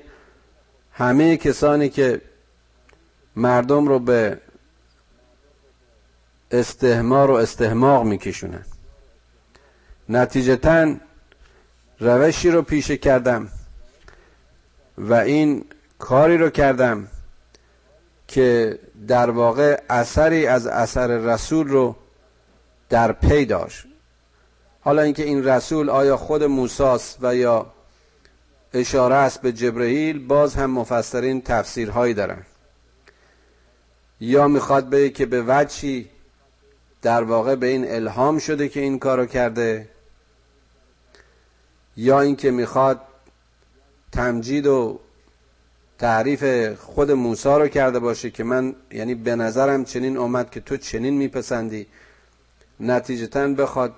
همه 0.93 1.37
کسانی 1.37 1.89
که 1.89 2.21
مردم 3.37 3.89
رو 3.89 3.99
به 3.99 4.39
استهمار 6.51 7.31
و 7.31 7.35
استهماق 7.35 8.05
میکشونن. 8.05 8.65
نتیجتا 10.09 10.95
روشی 12.01 12.51
رو 12.51 12.63
پیشه 12.63 12.97
کردم 12.97 13.49
و 14.99 15.15
این 15.15 15.65
کاری 15.99 16.39
رو 16.39 16.51
کردم 16.51 17.09
که 18.29 18.79
در 19.09 19.31
واقع 19.31 19.81
اثری 19.91 20.47
از 20.47 20.67
اثر 20.67 21.07
رسول 21.07 21.69
رو 21.69 21.97
در 22.89 23.13
پی 23.13 23.45
داشت. 23.45 23.87
حالا 24.81 25.03
اینکه 25.03 25.23
این 25.23 25.45
رسول 25.45 25.91
آیا 25.91 26.17
خود 26.17 26.45
موساس 26.45 27.17
و 27.21 27.37
یا 27.37 27.67
اشاره 28.75 29.15
است 29.15 29.43
به 29.43 29.53
جبرئیل 29.53 30.27
باز 30.27 30.55
هم 30.55 30.71
مفسرین 30.71 31.43
تفسیرهایی 31.43 32.15
دارن. 32.15 32.43
یا 34.21 34.49
می‌خواد 34.49 34.91
بگه 34.91 35.11
که 35.11 35.27
به 35.27 35.45
وجهی 35.47 36.09
در 37.03 37.23
واقع 37.23 37.55
به 37.55 37.67
این 37.67 37.91
الهام 37.91 38.39
شده 38.39 38.69
که 38.69 38.81
این 38.81 38.99
کارو 38.99 39.27
کرده 39.27 39.89
یا 42.01 42.21
اینکه 42.21 42.51
می‌خواد 42.51 43.01
تمجید 44.13 44.67
و 44.67 45.01
تعریف 45.99 46.75
خود 46.81 47.11
موسی 47.11 47.49
رو 47.49 47.69
کرده 47.69 47.99
باشه 47.99 48.31
که 48.31 48.45
من 48.45 48.75
یعنی 48.91 49.15
به 49.15 49.37
نظرم 49.37 49.85
چنین 49.85 50.17
اومد 50.17 50.51
که 50.51 50.61
تو 50.61 50.77
چنین 50.77 51.15
میپسندی. 51.15 51.87
نتیجتا 52.81 53.49
بخواد 53.49 53.95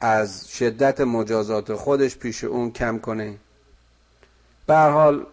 از 0.00 0.48
شدت 0.48 1.00
مجازات 1.00 1.74
خودش 1.74 2.16
پیش 2.16 2.44
اون 2.44 2.70
کم 2.70 2.98
کنه. 2.98 3.34
به 4.66 4.78
حال 4.78 5.26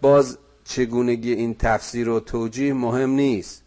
باز 0.00 0.38
چگونگی 0.64 1.32
این 1.32 1.54
تفسیر 1.54 2.08
و 2.08 2.20
توجیه 2.20 2.72
مهم 2.72 3.10
نیست. 3.10 3.62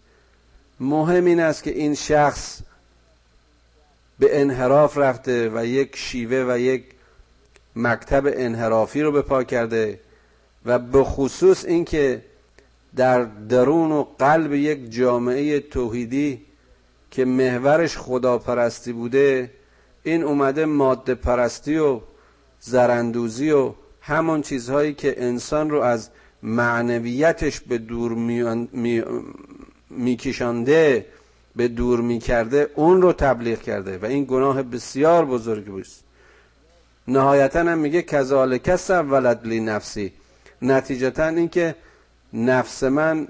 مهم 0.79 1.25
این 1.25 1.39
است 1.39 1.63
که 1.63 1.71
این 1.71 1.95
شخص 1.95 2.61
به 4.21 4.41
انحراف 4.41 4.97
رفته 4.97 5.51
و 5.53 5.65
یک 5.65 5.95
شیوه 5.95 6.45
و 6.53 6.59
یک 6.59 6.83
مکتب 7.75 8.23
انحرافی 8.25 9.01
رو 9.01 9.11
به 9.11 9.21
پا 9.21 9.43
کرده 9.43 9.99
و 10.65 10.79
به 10.79 11.03
خصوص 11.03 11.65
اینکه 11.65 12.21
در 12.95 13.23
درون 13.23 13.91
و 13.91 14.05
قلب 14.19 14.53
یک 14.53 14.91
جامعه 14.91 15.59
توحیدی 15.59 16.41
که 17.11 17.25
محورش 17.25 17.97
خداپرستی 17.97 18.93
بوده 18.93 19.51
این 20.03 20.23
اومده 20.23 20.65
ماده 20.65 21.15
پرستی 21.15 21.77
و 21.77 21.99
زرندوزی 22.59 23.51
و 23.51 23.73
همون 24.01 24.41
چیزهایی 24.41 24.93
که 24.93 25.23
انسان 25.23 25.69
رو 25.69 25.81
از 25.81 26.09
معنویتش 26.43 27.59
به 27.59 27.77
دور 27.77 28.11
میکشانده 29.89 31.05
به 31.55 31.67
دور 31.67 32.01
می‌کرده 32.01 32.69
اون 32.75 33.01
رو 33.01 33.13
تبلیغ 33.13 33.61
کرده 33.61 33.97
و 33.97 34.05
این 34.05 34.25
گناه 34.25 34.63
بسیار 34.63 35.25
بزرگی 35.25 35.69
بود. 35.69 35.87
نهایتا 37.07 37.59
هم 37.59 37.77
میگه 37.77 38.01
کذالک 38.01 38.79
ولد 38.89 39.47
لی 39.47 39.59
نفسی 39.59 40.13
نتیجتا 40.61 41.27
اینکه 41.27 41.75
نفس 42.33 42.83
من 42.83 43.27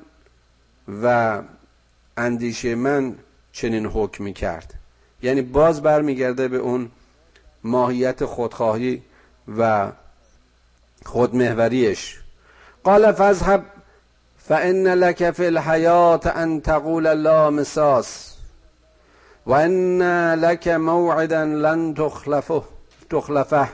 و 1.04 1.42
اندیشه 2.18 2.76
من 2.76 3.16
چنین 3.52 3.86
حکمی 3.86 4.34
کرد. 4.34 4.74
یعنی 5.24 5.42
باز 5.42 5.82
برمیگرده 5.82 6.48
به 6.48 6.58
اون 6.58 6.92
ماهیت 7.64 8.26
خودخواهی 8.26 9.02
و 9.58 9.92
خودمهوریش. 11.06 12.20
قال 12.84 13.12
فذهب 13.12 13.66
فان 14.52 14.88
لك 14.88 15.30
في 15.30 15.48
الحیات 15.48 16.28
ان 16.28 16.62
تقول 16.62 17.04
لا 17.04 17.50
مساس 17.50 18.38
و 19.46 19.56
ان 19.56 20.34
لك 20.34 20.68
موعدا 20.68 21.46
لن 21.46 21.94
تخلفه 21.94 22.64
تخلفه. 23.10 23.68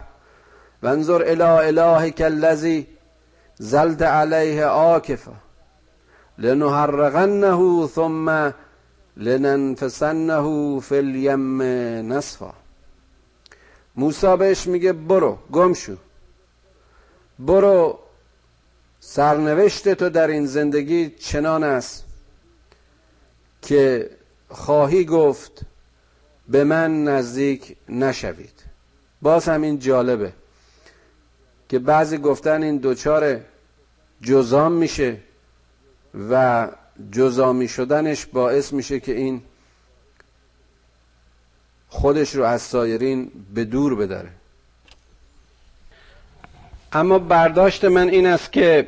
وانظر 0.83 1.21
الى 1.21 1.69
الهك 1.69 2.21
الذي 2.21 2.87
زلت 3.59 4.01
عليه 4.01 4.65
عاكفا 4.65 5.33
لنحرقنه 6.37 7.87
ثم 7.87 8.49
لننفسنه 9.17 10.79
فی 10.79 10.99
الیم 10.99 11.61
نصفا. 12.13 12.53
موسی 13.95 14.37
بهش 14.37 14.67
میگه 14.67 14.93
برو 14.93 15.37
گم 15.51 15.73
شو. 15.73 15.95
برو 17.39 17.99
سرنوشت 18.99 19.93
تو 19.93 20.09
در 20.09 20.27
این 20.27 20.45
زندگی 20.45 21.09
چنان 21.09 21.63
است 21.63 22.05
که 23.61 24.09
خواهی 24.49 25.05
گفت 25.05 25.61
به 26.47 26.63
من 26.63 27.03
نزدیک 27.03 27.75
نشوید. 27.89 28.63
باز 29.21 29.49
هم 29.49 29.61
این 29.61 29.79
جالبه 29.79 30.33
که 31.69 31.79
بعضی 31.79 32.17
گفتن 32.17 32.63
این 32.63 32.77
دوچار 32.77 33.41
جزام 34.21 34.71
میشه 34.71 35.17
و 36.29 36.67
جزامی 37.11 37.67
شدنش 37.67 38.25
باعث 38.25 38.73
میشه 38.73 38.99
که 38.99 39.11
این 39.15 39.41
خودش 41.89 42.35
رو 42.35 42.43
از 42.43 42.61
سایرین 42.61 43.31
به 43.53 43.65
دور 43.65 43.95
بداره 43.95 44.31
اما 46.93 47.19
برداشت 47.19 47.85
من 47.85 48.09
این 48.09 48.27
است 48.27 48.51
که 48.51 48.87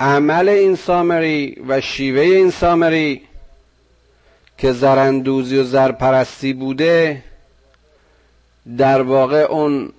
عمل 0.00 0.48
این 0.48 0.76
سامری 0.76 1.62
و 1.68 1.80
شیوه 1.80 2.20
این 2.20 2.50
سامری 2.50 3.22
که 4.58 4.72
زرندوزی 4.72 5.58
و 5.58 5.64
زرپرستی 5.64 6.52
بوده 6.52 7.24
در 8.78 9.02
واقع 9.02 9.42
اون 9.42 9.92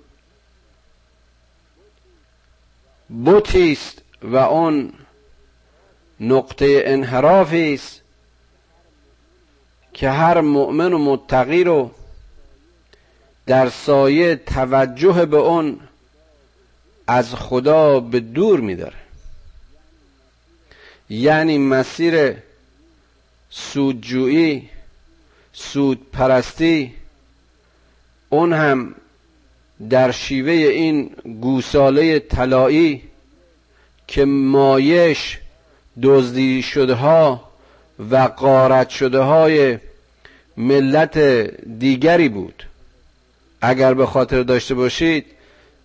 بوتی 3.08 3.72
است 3.72 4.02
و 4.22 4.36
اون 4.36 4.92
نقطه 6.20 6.82
انحرافی 6.86 7.74
است 7.74 8.00
که 9.92 10.10
هر 10.10 10.40
مؤمن 10.40 10.92
و 10.92 10.98
متقی 10.98 11.64
رو 11.64 11.90
در 13.46 13.68
سایه 13.68 14.36
توجه 14.36 15.26
به 15.26 15.36
اون 15.36 15.80
از 17.08 17.34
خدا 17.34 18.00
به 18.00 18.20
دور 18.20 18.60
میداره. 18.60 18.96
یعنی 21.10 21.58
مسیر 21.58 22.34
سودجویی 23.50 24.68
سود 25.52 26.10
پرستی 26.12 26.94
اون 28.28 28.52
هم 28.52 28.94
در 29.90 30.10
شیوه 30.10 30.52
این 30.52 31.10
گوساله 31.40 32.18
طلایی 32.18 33.02
که 34.06 34.24
مایش 34.24 35.38
دزدی 36.02 36.62
شده 36.62 36.94
ها 36.94 37.48
و 38.10 38.16
قارت 38.16 38.88
شده 38.88 39.18
های 39.18 39.78
ملت 40.56 41.18
دیگری 41.78 42.28
بود. 42.28 42.62
اگر 43.60 43.94
به 43.94 44.06
خاطر 44.06 44.42
داشته 44.42 44.74
باشید 44.74 45.26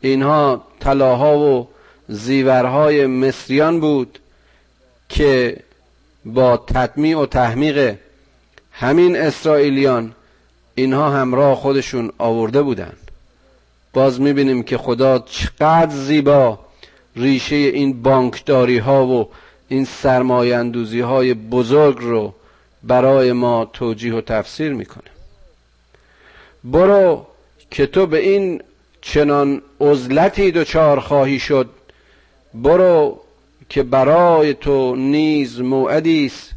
اینها 0.04 0.64
طلاها 0.80 1.38
و 1.40 1.68
زیورهای 2.08 3.06
مصریان 3.08 3.80
بود 3.80 4.20
که 5.10 5.58
با 6.26 6.58
تطمیع 6.58 7.20
و 7.20 7.26
تحمیق 7.26 7.96
همین 8.72 9.16
اسرائیلیان 9.16 10.16
اینها 10.76 11.10
همراه 11.10 11.56
خودشون 11.56 12.12
آورده 12.18 12.62
بودند. 12.62 13.12
باز 13.94 14.22
می‌بینیم 14.22 14.64
که 14.64 14.78
خدا 14.78 15.20
چقدر 15.20 15.96
زیبا 15.96 16.60
ریشه 17.16 17.56
این 17.56 18.02
بانکداری 18.02 18.78
ها 18.78 19.08
و 19.08 19.30
این 19.68 19.86
سرمایه 19.86 20.56
اندوزی 20.56 21.00
های 21.00 21.34
بزرگ 21.34 21.98
رو 22.00 22.34
برای 22.84 23.32
ما 23.32 23.66
توجیه 23.74 24.16
و 24.16 24.22
تفسیر 24.22 24.74
می‌کنه. 24.74 25.10
برو 26.64 27.26
که 27.72 27.86
تو 27.86 28.06
به 28.06 28.18
این 28.18 28.62
چنان 29.06 29.62
عزلتی 29.82 30.52
دچار 30.52 31.00
خواهی 31.00 31.40
شد 31.40 31.70
برو 32.54 33.20
که 33.70 33.84
برای 33.84 34.54
تو 34.54 34.96
نیز 34.96 35.62
موعدی 35.62 36.26
است 36.26 36.50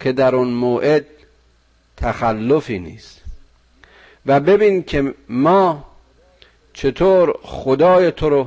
که 0.00 0.12
در 0.12 0.34
اون 0.34 0.48
موعد 0.48 1.06
تخلفی 1.96 2.78
نیست. 2.78 3.20
و 4.26 4.40
ببین 4.40 4.82
که 4.82 5.14
ما 5.28 5.84
چطور 6.74 7.34
خدای 7.42 8.10
تو 8.10 8.28
رو 8.28 8.46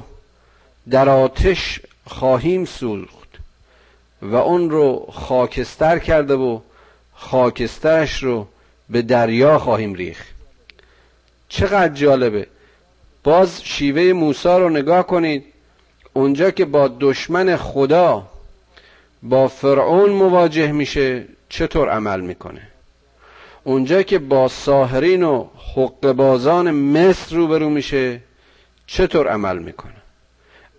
در 0.89 1.09
آتش 1.09 1.79
خواهیم 2.07 2.65
سوخت 2.65 3.29
و 4.21 4.35
اون 4.35 4.69
رو 4.69 5.07
خاکستر 5.13 5.99
کرده 5.99 6.33
و 6.33 6.59
خاکسترش 7.13 8.23
رو 8.23 8.47
به 8.89 9.01
دریا 9.01 9.59
خواهیم 9.59 9.93
ریخت. 9.93 10.27
چقدر 11.49 11.93
جالبه! 11.93 12.47
باز 13.23 13.63
شیوه 13.63 14.13
موسی 14.13 14.49
رو 14.49 14.69
نگاه 14.69 15.07
کنید. 15.07 15.43
اونجا 16.13 16.51
که 16.51 16.65
با 16.65 16.87
دشمن 16.99 17.55
خدا 17.55 18.27
با 19.23 19.47
فرعون 19.47 20.09
مواجه 20.09 20.71
میشه 20.71 21.25
چطور 21.49 21.89
عمل 21.89 22.21
می‌کنه؟ 22.21 22.61
اونجا 23.63 24.01
که 24.01 24.19
با 24.19 24.47
ساهرین 24.47 25.23
و 25.23 25.45
حقبازان 25.75 26.71
مصر 26.71 27.35
روبرو 27.35 27.69
میشه 27.69 28.19
چطور 28.87 29.27
عمل 29.27 29.59
می‌کنه؟ 29.59 29.93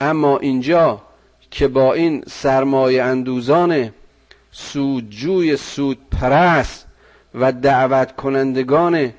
اما 0.00 0.38
اینجا 0.38 1.00
که 1.50 1.68
با 1.68 1.94
این 1.94 2.24
سرمایه 2.26 3.02
اندوزان 3.02 3.90
سودجوی 4.52 5.56
سود 5.56 5.98
پرست 6.20 6.86
و 7.34 7.52
دعوت 7.52 8.16
کنندگان 8.16 9.12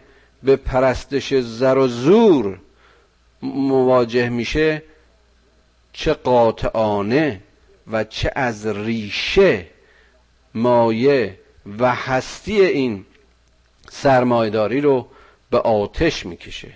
به 0.44 0.56
پرستش 0.56 1.34
زر 1.34 1.78
و 1.78 1.88
زور 1.88 2.58
مواجه 3.56 4.30
میشه 4.30 4.82
چه 5.94 6.14
قاطعانه 6.14 7.40
و 7.92 8.04
چه 8.04 8.32
از 8.36 8.68
ریشه 8.68 9.66
مایه 10.54 11.40
و 11.80 11.96
هستی 11.96 12.62
این 12.62 13.06
سرمایداری 13.90 14.82
رو 14.82 15.08
به 15.52 15.58
آتش 15.58 16.26
می‌کشه 16.26 16.72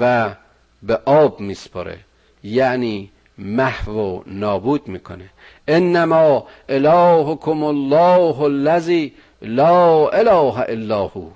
و 0.00 0.34
به 0.82 0.98
آب 1.04 1.40
میسپاره. 1.40 1.98
یعنی 2.44 3.10
محو 3.38 3.92
و 3.92 4.22
نابود 4.26 4.88
می‌کنه. 4.88 5.30
انما 5.68 6.46
الهکم 6.68 7.62
الله 7.64 8.40
الذی 8.40 9.14
لا 9.42 10.08
اله 10.08 10.58
الا 10.58 11.06
هو. 11.06 11.28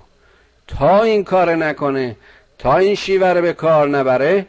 تا 0.67 1.03
این 1.03 1.23
کار 1.23 1.55
نکنه 1.55 2.15
تا 2.57 2.77
این 2.77 2.95
شیوه 2.95 3.41
به 3.41 3.53
کار 3.53 3.89
نبره 3.89 4.45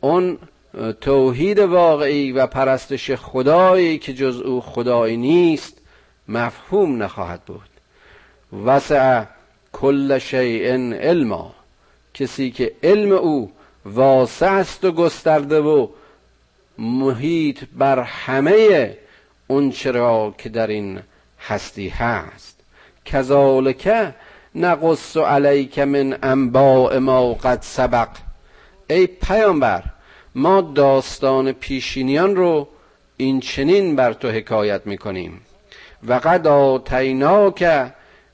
اون 0.00 0.38
توحید 1.00 1.58
واقعی 1.58 2.32
و 2.32 2.46
پرستش 2.46 3.10
خدایی 3.10 3.98
که 3.98 4.14
جز 4.14 4.40
او 4.40 4.60
خدایی 4.60 5.16
نیست 5.16 5.76
مفهوم 6.28 7.02
نخواهد 7.02 7.40
بود. 7.40 7.68
وسع 8.64 9.24
کل 9.72 10.18
شیء 10.18 10.72
علما. 10.94 11.54
کسی 12.14 12.50
که 12.50 12.72
علم 12.82 13.12
او 13.12 13.52
واسع 13.84 14.52
است 14.52 14.84
و 14.84 14.92
گسترده 14.92 15.60
و 15.60 15.88
محیط 16.78 17.64
بر 17.72 17.98
همه 17.98 18.96
اون 19.46 19.70
چرا 19.70 20.34
که 20.38 20.48
در 20.48 20.66
این 20.66 21.00
هستی 21.40 21.88
هست. 21.88 22.60
کذالک 23.04 24.14
نقص 24.54 25.16
علیک 25.16 25.78
من 25.78 26.18
انباء 26.22 26.98
ما 26.98 27.34
قد 27.34 27.58
سبق. 27.62 28.08
ای 28.90 29.06
پیامبر 29.06 29.84
ما 30.34 30.60
داستان 30.60 31.52
پیشینیان 31.52 32.36
رو 32.36 32.68
این 33.16 33.40
چنین 33.40 33.96
بر 33.96 34.12
تو 34.12 34.28
حکایت 34.28 34.86
می‌کنیم. 34.86 35.40
و 36.06 36.12
قد 36.12 36.46
آتیناک 36.46 37.90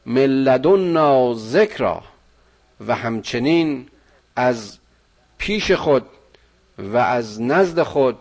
ملدنا 0.07 1.35
ذکرا 1.35 2.03
و 2.87 2.95
همچنین 2.95 3.87
از 4.37 4.79
پیش 5.39 5.73
خود 5.73 6.07
و 6.79 6.97
از 6.97 7.43
نزد 7.43 7.83
خود 7.83 8.19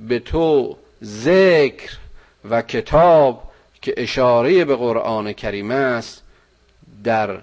به 0.00 0.18
تو 0.18 0.76
ذکر 1.04 1.96
و 2.50 2.62
کتاب 2.62 3.42
که 3.82 3.94
اشاره 3.96 4.64
به 4.64 4.76
قرآن 4.76 5.32
کریم 5.32 5.70
است 5.70 6.22
در 7.04 7.38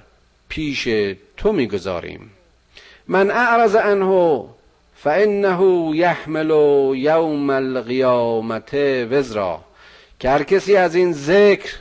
پیش 0.50 0.88
تو 1.38 1.52
می‌گذاریم. 1.52 2.32
من 3.12 3.32
اعرض 3.32 3.76
عنه 3.76 4.46
فانه 4.96 5.92
یحمل 5.96 6.50
یوم 6.96 7.50
القیامت 7.50 8.74
وزرا. 9.12 9.60
که 10.20 10.30
هر 10.30 10.44
کسی 10.44 10.76
از 10.76 10.96
این 10.96 11.14
ذکر 11.14 11.76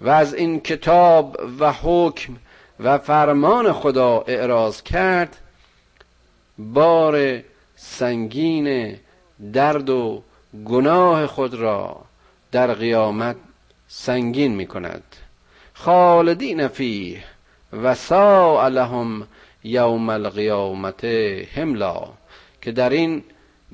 و 0.00 0.10
از 0.10 0.34
این 0.34 0.60
کتاب 0.60 1.36
و 1.58 1.72
حکم 1.72 2.36
و 2.80 2.98
فرمان 2.98 3.72
خدا 3.72 4.24
اعراض 4.26 4.82
کرد 4.82 5.36
بار 6.58 7.40
سنگین 7.76 8.96
درد 9.52 9.90
و 9.90 10.22
گناه 10.64 11.26
خود 11.26 11.54
را 11.54 11.96
در 12.52 12.74
قیامت 12.74 13.36
سنگین 13.88 14.54
می 14.54 14.66
کند 14.66 15.02
خالدین 15.74 16.68
فیه 16.68 17.24
و 17.72 17.94
سا 17.94 18.68
لهم 18.68 19.26
یوم 19.68 20.08
القیامت 20.08 21.04
هملا 21.54 22.08
که 22.62 22.72
در 22.72 22.90
این 22.90 23.24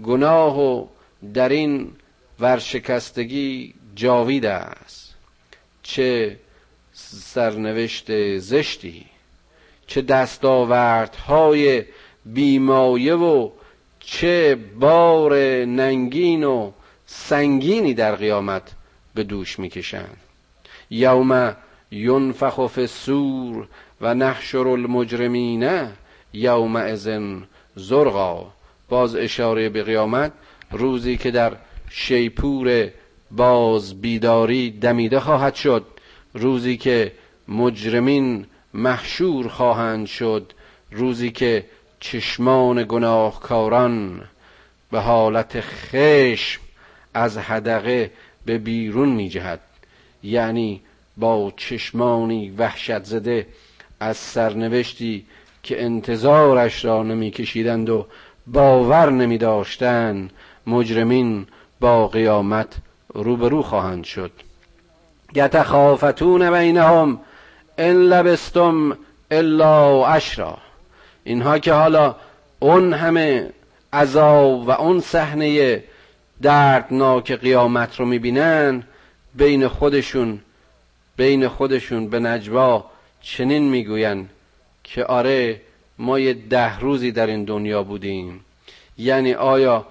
گناه 0.04 0.60
و 0.60 0.86
در 1.34 1.48
این 1.48 1.92
ورشکستگی 2.40 3.74
جاوید 3.94 4.46
است. 4.46 5.14
چه 5.82 6.36
سرنوشت 6.92 8.38
زشتی 8.38 9.06
چه 9.86 10.02
دستاوردهای 10.02 11.84
بیمایه 12.24 13.14
و 13.14 13.50
چه 14.00 14.58
بار 14.80 15.34
ننگین 15.64 16.44
و 16.44 16.70
سنگینی 17.06 17.94
در 17.94 18.14
قیامت 18.14 18.72
به 19.14 19.24
دوش 19.24 19.58
می‌کشند. 19.58 20.16
یوم 20.90 21.56
ینفخ 21.90 22.66
فی 22.66 22.80
السور 22.80 23.68
و 24.00 24.14
نحشر 24.14 24.68
المجرمین 24.68 25.88
یوم 26.32 26.76
ازن 26.76 27.42
زرقا 27.76 28.46
باز 28.88 29.16
اشاره 29.16 29.68
به 29.68 29.82
قیامت 29.82 30.32
روزی 30.70 31.16
که 31.16 31.30
در 31.30 31.56
شیپور 31.90 32.90
باز 33.30 34.00
بیداری 34.00 34.70
دمیده 34.70 35.20
خواهد 35.20 35.54
شد. 35.54 35.86
روزی 36.34 36.76
که 36.76 37.12
مجرمین 37.48 38.46
محشور 38.74 39.48
خواهند 39.48 40.06
شد. 40.06 40.52
روزی 40.90 41.30
که 41.30 41.64
چشمان 42.00 42.84
گناهکاران 42.88 44.24
به 44.90 45.00
حالت 45.00 45.60
خشم 45.60 46.60
از 47.14 47.38
حدقه 47.38 48.10
به 48.46 48.58
بیرون 48.58 49.08
می 49.08 49.28
جهد 49.28 49.60
یعنی 50.22 50.80
با 51.16 51.52
چشمانی 51.56 52.50
وحشت 52.50 53.04
زده 53.04 53.46
از 54.04 54.16
سرنوشتی 54.16 55.26
که 55.62 55.84
انتظارش 55.84 56.84
را 56.84 57.02
نمی 57.02 57.30
کشیدند 57.30 57.90
و 57.90 58.06
باور 58.46 59.10
نمی 59.10 59.38
داشتند 59.38 60.32
مجرمین 60.66 61.46
با 61.80 62.08
قیامت 62.08 62.76
روبرو 63.14 63.62
خواهند 63.62 64.04
شد. 64.04 64.30
یتخافتون 65.34 66.50
بینهم 66.50 67.20
ان 67.78 67.96
لبستم 67.96 68.96
الا 69.30 70.06
عشرا. 70.06 70.58
اینها 71.24 71.58
که 71.58 71.72
حالا 71.72 72.14
اون 72.58 72.92
همه 72.92 73.50
عذاب 73.92 74.68
و 74.68 74.70
اون 74.70 75.00
صحنه 75.00 75.82
دردناک 76.42 77.32
قیامت 77.32 78.00
رو 78.00 78.06
می‌بینن 78.06 78.82
بین 79.34 79.68
خودشون 79.68 80.40
بین 81.16 81.48
خودشون 81.48 82.08
به 82.08 82.20
نجوا 82.20 82.93
چنین 83.24 83.62
می‌گوین 83.62 84.28
که 84.84 85.04
آره 85.04 85.60
ما 85.98 86.18
یه 86.18 86.34
ده 86.34 86.78
روزی 86.78 87.12
در 87.12 87.26
این 87.26 87.44
دنیا 87.44 87.82
بودیم. 87.82 88.44
یعنی 88.98 89.34
آیا 89.34 89.86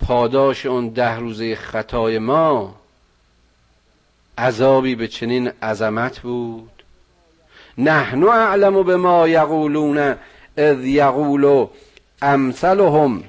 پاداش 0.00 0.66
اون 0.66 0.88
ده 0.88 1.16
روزه 1.16 1.54
خطای 1.54 2.18
ما 2.18 2.74
عذابی 4.38 4.94
به 4.94 5.08
چنین 5.08 5.48
عظمت 5.62 6.18
بود؟ 6.18 6.70
نحن 7.78 8.22
اعلم 8.22 8.82
به 8.82 8.96
ما 8.96 9.28
یقولون 9.28 10.14
اذ 10.56 10.84
یقول 10.84 11.66
امثلهم 12.22 13.24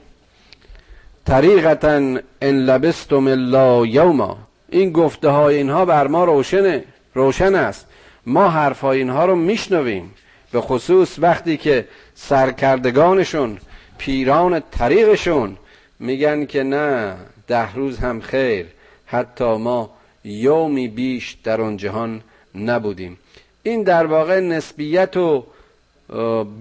طریقتا 1.25 2.19
ان 2.41 2.65
لبستم 2.65 3.27
الا 3.27 3.85
یوما. 3.85 4.37
این 4.69 4.91
گفته 4.91 5.29
های 5.29 5.55
اینها 5.55 5.85
بر 5.85 6.07
ما 6.07 6.25
روشنه 6.25 6.83
روشن 7.13 7.55
است. 7.55 7.86
ما 8.27 8.49
حرف 8.49 8.79
های 8.81 8.97
اینها 8.97 9.25
رو 9.25 9.35
میشنویم 9.35 10.13
به 10.51 10.61
خصوص 10.61 11.19
وقتی 11.19 11.57
که 11.57 11.87
سرکردگانشون 12.15 13.57
پیران 13.97 14.63
طریقشون 14.71 15.57
میگن 15.99 16.45
که 16.45 16.63
نه 16.63 17.15
ده 17.47 17.73
روز 17.73 17.97
هم 17.97 18.21
خیر 18.21 18.65
حتی 19.05 19.57
ما 19.57 19.89
یومی 20.23 20.87
بیش 20.87 21.37
در 21.43 21.61
آن 21.61 21.77
جهان 21.77 22.21
نبودیم. 22.55 23.17
این 23.63 23.83
در 23.83 24.05
واقع 24.05 24.39
نسبیت 24.39 25.17
و 25.17 25.43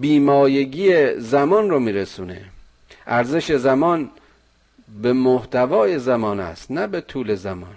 بیمایگی 0.00 1.14
زمان 1.20 1.70
رو 1.70 1.80
میرسونه. 1.80 2.40
ارزش 3.06 3.52
زمان 3.52 4.10
به 5.02 5.12
محتوای 5.12 5.98
زمان 5.98 6.40
است 6.40 6.70
نه 6.70 6.86
به 6.86 7.00
طول 7.00 7.34
زمان. 7.34 7.74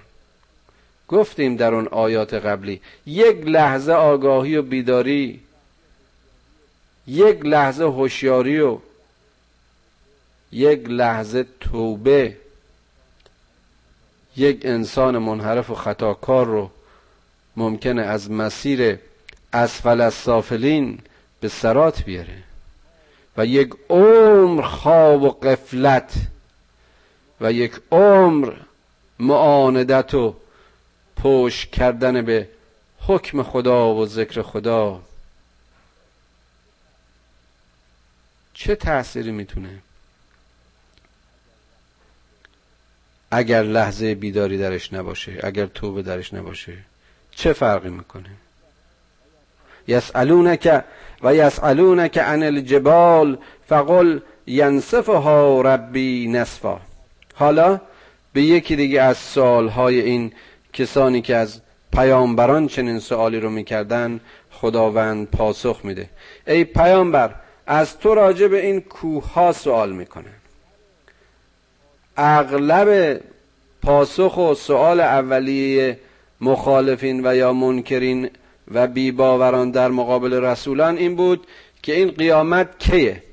گفتیم 1.09 1.55
در 1.55 1.73
اون 1.73 1.87
آیات 1.87 2.33
قبلی 2.33 2.81
یک 3.05 3.37
لحظه 3.45 3.91
آگاهی 3.91 4.55
و 4.55 4.61
بیداری 4.61 5.39
یک 7.07 7.45
لحظه 7.45 7.83
هوشیاری 7.83 8.59
و 8.59 8.77
یک 10.51 10.89
لحظه 10.89 11.45
توبه 11.59 12.37
یک 14.37 14.59
انسان 14.63 15.17
منحرف 15.17 15.69
و 15.69 15.75
خطاکار 15.75 16.45
رو 16.45 16.69
ممکنه 17.57 18.01
از 18.01 18.31
مسیر 18.31 18.99
اسفل 19.53 20.01
از 20.01 20.13
سافلین 20.13 20.99
به 21.41 21.47
سرات 21.47 22.03
بیاره 22.03 22.43
و 23.37 23.45
یک 23.45 23.73
عمر 23.89 24.61
خواب 24.61 25.23
و 25.23 25.29
قفلت 25.29 26.13
و 27.41 27.53
یک 27.53 27.73
عمر 27.91 28.53
معاندت 29.19 30.13
و 30.13 30.35
پشت 31.23 31.71
کردن 31.71 32.21
به 32.21 32.49
حکم 32.99 33.43
خدا 33.43 33.95
و 33.95 34.05
ذکر 34.05 34.41
خدا. 34.41 35.01
چه 38.53 38.75
تأثیری 38.75 39.31
می‌تونه؟ 39.31 39.79
اگر 43.31 43.63
لحظه 43.63 44.15
بیداری 44.15 44.57
درش 44.57 44.93
نباشه 44.93 45.39
اگر 45.43 45.65
توبه 45.65 46.01
درش 46.01 46.33
نباشه 46.33 46.77
چه 47.31 47.53
فرقی 47.53 47.89
می‌کنه؟ 47.89 48.29
یسالونک 49.87 50.83
و 51.23 51.35
یسالونک 51.35 52.17
عن 52.17 52.43
الجبال 52.43 53.37
فقل 53.67 54.19
ینصفها 54.47 55.61
ربی 55.61 56.27
نصفا. 56.27 56.81
حالا 57.35 57.81
به 58.33 58.41
یکی 58.41 58.75
دیگه 58.75 59.01
از 59.01 59.17
سوالهای 59.17 60.01
این 60.01 60.33
کسانی 60.73 61.21
که 61.21 61.35
از 61.35 61.61
پیامبران 61.93 62.67
چنین 62.67 62.99
سوالی 62.99 63.39
رو 63.39 63.49
می‌کردن 63.49 64.19
خداوند 64.51 65.27
پاسخ 65.27 65.79
میده. 65.83 66.09
ای 66.47 66.63
پیامبر 66.63 67.35
از 67.67 67.99
تو 67.99 68.15
راجع 68.15 68.47
به 68.47 68.65
این 68.65 68.81
کوه 68.81 69.33
ها 69.33 69.51
سوال 69.51 69.91
می‌کنه 69.91 70.29
اغلب 72.17 73.21
پاسخ 73.83 74.37
و 74.37 74.53
سوال 74.53 74.99
اولیه 74.99 75.99
مخالفین 76.41 77.27
و 77.27 77.35
یا 77.35 77.53
منکرین 77.53 78.29
و 78.71 78.87
بیباوران 78.87 79.71
در 79.71 79.87
مقابل 79.87 80.33
رسولان 80.33 80.97
این 80.97 81.15
بود 81.15 81.47
که 81.83 81.95
این 81.95 82.11
قیامت 82.11 82.79
کیه؟ 82.79 83.23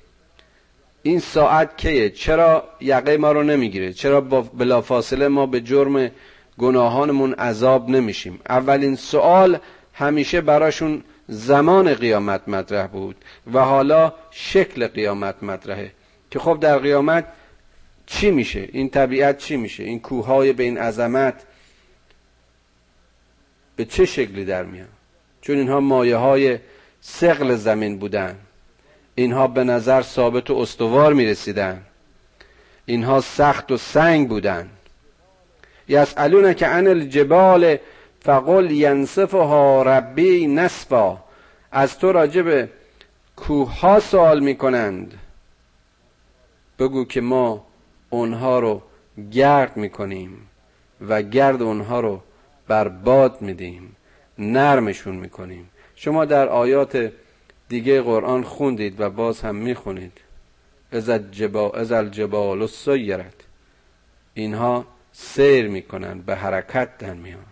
این 1.03 1.21
ساعت 1.21 1.77
کیه؟ 1.77 2.11
چرا 2.11 2.65
یقه 2.81 3.17
ما 3.17 3.33
رو 3.33 3.43
نمی‌گیره؟ 3.43 3.93
چرا 3.93 4.21
بلافاصله 4.59 5.29
ما 5.29 5.47
به 5.47 5.61
جرم 5.61 6.11
گناهانمون 6.59 7.33
عذاب 7.33 7.89
نمیشیم. 7.89 8.41
اولین 8.49 8.97
سوال 8.97 9.59
همیشه 9.95 10.41
براشون 10.41 11.05
زمان 11.29 11.95
قیامت 11.95 12.49
مطرح 12.49 12.87
بود 12.87 13.17
و 13.53 13.59
حالا 13.59 14.13
شکل 14.31 14.87
قیامت 14.87 15.43
مطرحه. 15.43 15.93
که 16.31 16.39
خب 16.39 16.59
در 16.61 16.79
قیامت 16.79 17.25
چی 18.07 18.31
میشه؟ 18.31 18.69
این 18.73 18.89
طبیعت 18.89 19.39
چی 19.39 19.57
میشه؟ 19.57 19.85
این 19.85 20.01
کوههای 20.01 20.53
به 20.53 20.63
این 20.63 20.79
عظمت 20.79 21.43
به 23.77 23.85
چه 23.85 24.05
شکلی 24.05 24.45
در 24.45 24.63
میان؟ 24.63 24.89
چون 25.41 25.57
اینها 25.57 25.81
مایه 25.81 26.17
های 26.17 26.59
سقل 27.01 27.55
زمین 27.55 27.99
بودن. 27.99 28.39
اینها 29.15 29.47
به 29.47 29.65
نظر 29.65 30.03
ثابت 30.03 30.51
و 30.51 30.55
استوار 30.55 31.13
می‌رسیدن. 31.13 31.83
اینها 32.87 33.21
سخت 33.21 33.73
و 33.73 33.77
سنگ 33.77 34.29
بودن. 34.29 34.71
یسالون 35.89 36.53
که 36.53 36.67
عن 36.67 36.87
الجبال 36.87 37.77
فقل 38.21 38.71
ینصفها 38.71 39.83
ربی 39.83 40.47
نصفا. 40.47 41.19
از 41.73 41.99
تو 41.99 42.13
راجب 42.13 42.69
کوه 43.37 43.81
ها 43.81 44.01
سوال 44.01 44.41
می‌کنند. 44.41 45.19
بگو 46.79 47.05
که 47.05 47.21
ما 47.21 47.67
اونها 48.11 48.59
رو 48.59 48.83
گرد 49.33 49.77
می‌کنیم 49.77 50.49
و 51.09 51.23
گرد 51.23 51.63
اونها 51.63 52.01
رو 52.01 52.21
برباد 52.69 53.43
میدیم 53.43 53.97
نرمشون 54.39 55.15
می‌کنیم. 55.17 55.71
شما 55.95 56.25
در 56.25 56.49
آیات 56.49 57.13
دیگه 57.69 58.03
قرآن 58.03 58.43
خوندید 58.43 59.01
و 59.01 59.11
باز 59.11 59.41
هم 59.41 59.57
می‌خونید. 59.57 60.13
از 60.93 61.93
الجبال 61.93 62.63
و 62.63 62.67
سیرت. 62.67 63.35
اینها 64.35 64.85
سیر 65.19 65.69
می‌کنن 65.69 66.21
به 66.21 66.37
حرکت 66.37 66.99
در 66.99 67.15
میان. 67.15 67.45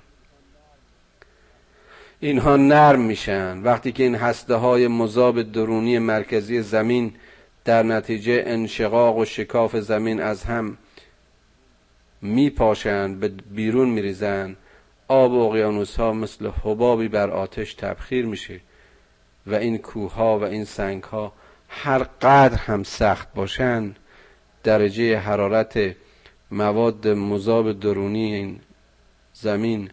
اینها 2.20 2.56
نرم 2.56 3.00
میشن. 3.00 3.62
وقتی 3.62 3.92
که 3.92 4.02
این 4.02 4.14
هسته 4.14 4.54
های 4.54 4.88
مذاب 4.88 5.42
درونی 5.42 5.98
مرکزی 5.98 6.62
زمین 6.62 7.14
در 7.64 7.82
نتیجه 7.82 8.42
انشقاق 8.46 9.16
و 9.16 9.24
شکاف 9.24 9.76
زمین 9.76 10.20
از 10.20 10.44
هم 10.44 10.78
میپاشند 12.22 13.20
به 13.20 13.28
بیرون 13.28 13.88
میریزن 13.88 14.56
آب 15.08 15.32
و 15.32 15.40
اقیانوس 15.40 15.96
ها 15.96 16.12
مثل 16.12 16.50
حبابی 16.62 17.08
بر 17.08 17.30
آتش 17.30 17.74
تبخیر 17.74 18.26
میشه 18.26 18.60
و 19.46 19.54
این 19.54 19.78
کوه 19.78 20.14
ها 20.14 20.38
و 20.38 20.44
این 20.44 20.64
سنگ 20.64 21.02
ها 21.02 21.32
هر 21.68 21.98
قدر 21.98 22.56
هم 22.56 22.82
سخت 22.82 23.34
باشن 23.34 23.94
درجه 24.62 25.18
حرارت 25.18 25.96
مواد 26.54 27.08
مذاب 27.08 27.80
درونی 27.80 28.34
این 28.34 28.60
زمین 29.34 29.90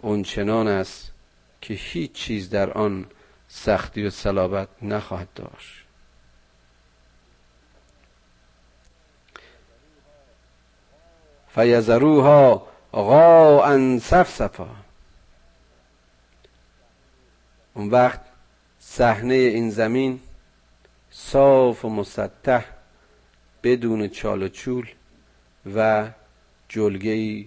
اونچنان 0.00 0.68
است 0.68 1.12
که 1.60 1.74
هیچ 1.74 2.12
چیز 2.12 2.50
در 2.50 2.70
آن 2.70 3.06
سختی 3.48 4.02
و 4.06 4.10
صلابت 4.10 4.68
نخواهد 4.82 5.28
داشت. 5.34 5.84
فیزروها 11.54 12.66
غاء 12.92 13.98
صفصفا 13.98 14.76
اون 17.74 17.90
وقت 17.90 18.20
صحنه 18.80 19.34
این 19.34 19.70
زمین 19.70 20.20
صاف 21.10 21.84
و 21.84 21.88
مسطح 21.88 22.64
بدون 23.62 24.08
چال 24.08 24.42
و 24.42 24.48
چول 24.48 24.86
و 25.74 26.08
جلگهی 26.68 27.46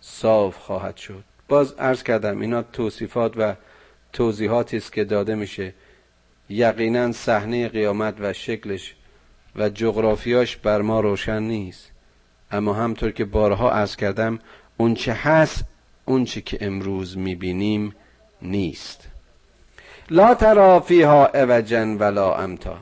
صاف 0.00 0.58
خواهد 0.58 0.96
شد. 0.96 1.24
باز 1.48 1.72
عرض 1.72 2.02
کردم 2.02 2.40
اینا 2.40 2.62
توصیفات 2.62 3.36
و 3.36 3.54
توضیحاتی 4.12 4.76
است 4.76 4.92
که 4.92 5.04
داده 5.04 5.34
میشه. 5.34 5.74
یقینا 6.48 7.12
صحنه 7.12 7.68
قیامت 7.68 8.14
و 8.20 8.32
شکلش 8.32 8.94
و 9.56 9.68
جغرافیاش 9.68 10.56
بر 10.56 10.82
ما 10.82 11.00
روشن 11.00 11.42
نیست. 11.42 11.90
اما 12.50 12.72
همطور 12.72 13.10
که 13.10 13.24
بارها 13.24 13.70
عرض 13.70 13.96
کردم 13.96 14.38
اون 14.76 14.94
چه 14.94 15.12
هست 15.12 15.64
اون 16.04 16.24
چه 16.24 16.40
که 16.40 16.58
امروز 16.60 17.18
می‌بینیم 17.18 17.94
نیست. 18.42 19.08
لا 20.10 20.34
ترا 20.34 20.80
فیها 20.80 21.26
اوجن 21.26 21.96
ولا 21.96 22.34
امتا. 22.34 22.78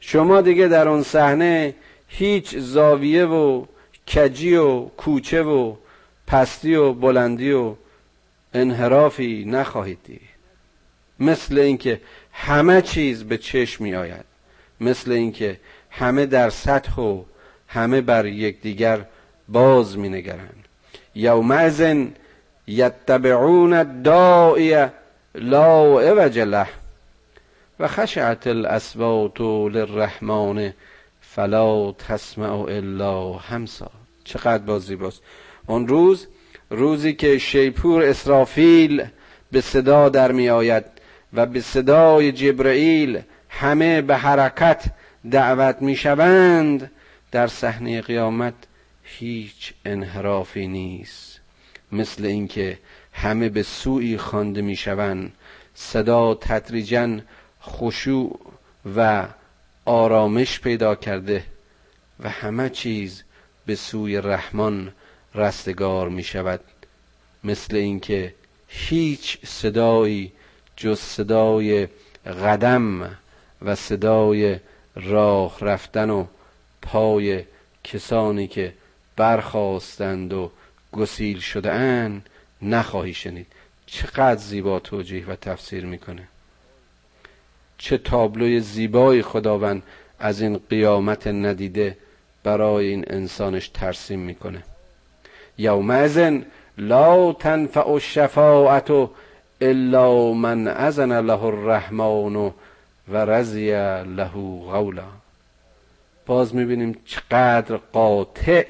شما 0.00 0.40
دیگه 0.40 0.68
در 0.68 0.88
اون 0.88 1.02
صحنه 1.02 1.74
هیچ 2.08 2.56
زاویه 2.56 3.24
و 3.24 3.64
کجی 4.08 4.56
و 4.56 4.80
کوچه 4.80 5.42
و 5.42 5.74
پستی 6.26 6.74
و 6.74 6.92
بلندی 6.92 7.52
و 7.52 7.74
انحرافی 8.54 9.44
نخواهید 9.44 9.98
دید. 10.04 10.20
مثل 11.20 11.58
اینکه 11.58 12.00
همه 12.32 12.82
چیز 12.82 13.24
به 13.24 13.38
چشم 13.38 13.84
می 13.84 13.94
آید 13.94 14.24
مثل 14.80 15.12
اینکه 15.12 15.60
همه 15.90 16.26
در 16.26 16.50
سطح 16.50 17.00
و 17.00 17.22
همه 17.68 18.00
بر 18.00 18.26
یکدیگر 18.26 19.04
باز 19.48 19.98
می 19.98 20.08
نگرند 20.08 20.64
یومئذ 21.14 22.06
یتبعون 22.66 23.72
الداعی 23.72 24.86
لا 25.34 26.00
عوج 26.00 26.38
له 26.38 26.66
و 27.80 27.88
خشعت 27.88 28.46
الاسوات 28.46 29.40
للرحمن 29.40 30.72
فلا 31.36 31.92
تسمع 31.92 32.52
الا 32.52 33.32
همسا. 33.32 33.90
چقدر 34.24 34.64
بازی 34.64 34.96
باز 34.96 35.20
اون 35.66 35.88
روز 35.88 36.26
روزی 36.70 37.12
که 37.14 37.38
شیپور 37.38 38.02
اسرافیل 38.02 39.04
به 39.52 39.60
صدا 39.60 40.08
در 40.08 40.32
می 40.32 40.48
آید 40.48 40.84
و 41.32 41.46
به 41.46 41.60
صدای 41.60 42.32
جبرئیل 42.32 43.22
همه 43.48 44.02
به 44.02 44.16
حرکت 44.16 44.84
دعوت 45.30 45.82
می 45.82 45.96
شوند 45.96 46.90
در 47.32 47.46
صحنه 47.46 48.00
قیامت 48.00 48.54
هیچ 49.02 49.72
انحرافی 49.84 50.66
نیست. 50.66 51.40
مثل 51.92 52.24
اینکه 52.24 52.78
همه 53.12 53.48
به 53.48 53.62
سوی 53.62 54.18
خوانده 54.18 54.62
می 54.62 54.76
شوند. 54.76 55.32
صدا 55.74 56.34
تدریجا 56.34 57.18
خشوع 57.62 58.40
و 58.96 59.26
آرامش 59.86 60.60
پیدا 60.60 60.94
کرده 60.94 61.44
و 62.20 62.28
همه 62.28 62.70
چیز 62.70 63.22
به 63.66 63.74
سوی 63.74 64.16
رحمان 64.16 64.92
رستگار 65.34 66.08
می 66.08 66.22
شود. 66.24 66.60
مثل 67.44 67.76
اینکه 67.76 68.34
هیچ 68.68 69.38
صدایی 69.46 70.32
جز 70.76 71.00
صدای 71.00 71.88
قدم 72.26 73.16
و 73.62 73.74
صدای 73.74 74.56
راه 74.96 75.58
رفتن 75.60 76.10
و 76.10 76.26
پای 76.82 77.44
کسانی 77.84 78.46
که 78.46 78.74
برخواستند 79.16 80.32
و 80.32 80.50
گسیل 80.92 81.40
شده 81.40 81.72
اند 81.72 82.28
نخواهی 82.62 83.14
شنید. 83.14 83.46
چقدر 83.86 84.40
زیبا 84.40 84.80
توجیه 84.80 85.26
و 85.26 85.36
تفسیر 85.36 85.86
می‌کنه. 85.86 86.28
چه 87.78 87.98
تابلوی 87.98 88.60
زیبایی 88.60 89.22
خداوند 89.22 89.82
از 90.18 90.40
این 90.40 90.60
قیامت 90.70 91.26
ندیده 91.26 91.96
برای 92.44 92.86
این 92.86 93.04
انسانش 93.06 93.68
ترسیم 93.68 94.20
می‌کنه. 94.20 94.62
یومئذ 95.58 96.40
لا 96.78 97.32
تنفع 97.32 97.88
الشفاعت 97.88 98.90
الا 99.60 100.32
من 100.32 100.68
اذن 100.68 101.20
له 101.20 101.44
الرحمن 101.44 102.52
و 103.08 103.24
رضی 103.26 103.70
له 104.16 104.30
قولا. 104.72 105.08
باز 106.26 106.54
می‌بینیم 106.54 106.96
چقدر 107.06 107.76
قاطع 107.76 108.66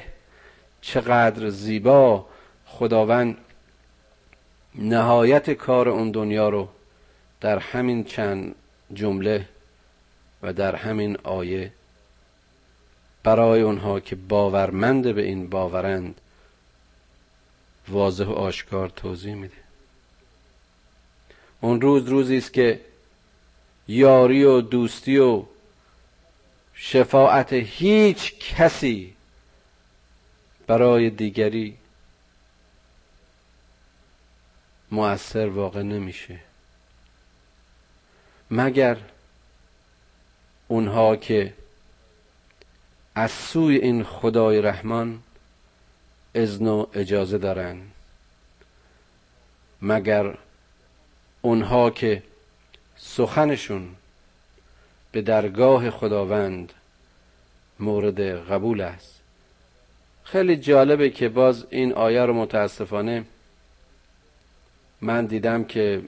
چقدر 0.80 1.48
زیبا 1.48 2.26
خداوند 2.66 3.36
نهایت 4.74 5.50
کار 5.50 5.88
اون 5.88 6.10
دنیا 6.10 6.48
رو 6.48 6.68
در 7.40 7.58
همین 7.58 8.04
چند 8.04 8.54
جمله 8.94 9.48
و 10.42 10.52
در 10.52 10.76
همین 10.76 11.16
آیه 11.16 11.72
برای 13.22 13.60
اونها 13.60 14.00
که 14.00 14.16
باورمند 14.16 15.14
به 15.14 15.22
این 15.22 15.50
باورند 15.50 16.20
واضح 17.88 18.24
و 18.24 18.32
آشکار 18.32 18.88
توضیح 18.88 19.34
میده. 19.34 19.56
اون 21.60 21.80
روز 21.80 22.08
روزی 22.08 22.36
است 22.36 22.52
که 22.52 22.80
یاری 23.88 24.44
و 24.44 24.60
دوستی 24.60 25.18
و 25.18 25.44
شفاعت 26.74 27.52
هیچ 27.52 28.34
کسی 28.38 29.14
برای 30.66 31.10
دیگری 31.10 31.76
مؤثر 34.90 35.46
واقع 35.46 35.82
نمیشه. 35.82 36.45
مگر 38.50 38.96
اونها 40.68 41.16
که 41.16 41.52
از 43.14 43.30
سوی 43.30 43.76
این 43.76 44.04
خدای 44.04 44.60
رحمان 44.60 45.22
اذن 46.34 46.66
و 46.66 46.86
اجازه 46.94 47.38
دارند 47.38 47.92
مگر 49.82 50.38
اونها 51.42 51.90
که 51.90 52.22
سخنشون 52.96 53.88
به 55.12 55.22
درگاه 55.22 55.90
خداوند 55.90 56.72
مورد 57.80 58.20
قبول 58.20 58.80
است؟ 58.80 59.14
خیلی 60.24 60.56
جالبه 60.56 61.10
که 61.10 61.28
باز 61.28 61.64
این 61.70 61.92
آیه 61.92 62.22
رو 62.22 62.32
متاسفانه 62.32 63.24
من 65.00 65.26
دیدم 65.26 65.64
که 65.64 66.02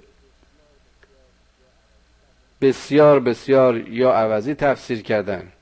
بسیار 2.60 3.20
بسیار 3.20 3.76
یا 3.76 4.12
عوضی 4.12 4.54
تفسیر 4.54 5.02
کردن 5.02 5.52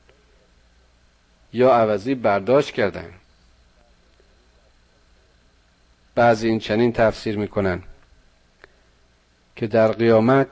یا 1.53 1.74
عوضی 1.74 2.14
برداشت 2.14 2.74
کردن. 2.74 3.12
بعضی 6.14 6.49
این 6.49 6.59
چنین 6.59 6.92
تفسیر 6.92 7.38
می‌کنن 7.38 7.82
که 9.57 9.66
در 9.66 9.92
قیامت 9.92 10.49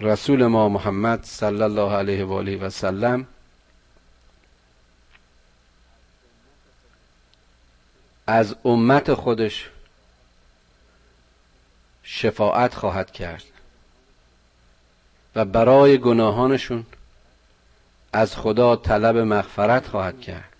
رسول 0.00 0.46
ما 0.46 0.68
محمد 0.68 1.24
صلی 1.24 1.62
الله 1.62 1.92
علیه 1.92 2.24
و 2.24 2.32
آله 2.32 2.56
و 2.56 2.70
سلم 2.70 3.26
از 8.26 8.54
امت 8.64 9.14
خودش 9.14 9.70
شفاعت 12.02 12.74
خواهد 12.74 13.10
کرد. 13.10 13.44
و 15.36 15.44
برای 15.44 15.98
گناهانشون 15.98 16.86
از 18.12 18.36
خدا 18.36 18.76
طلب 18.76 19.16
مغفرت 19.16 19.86
خواهد 19.86 20.20
کرد. 20.20 20.52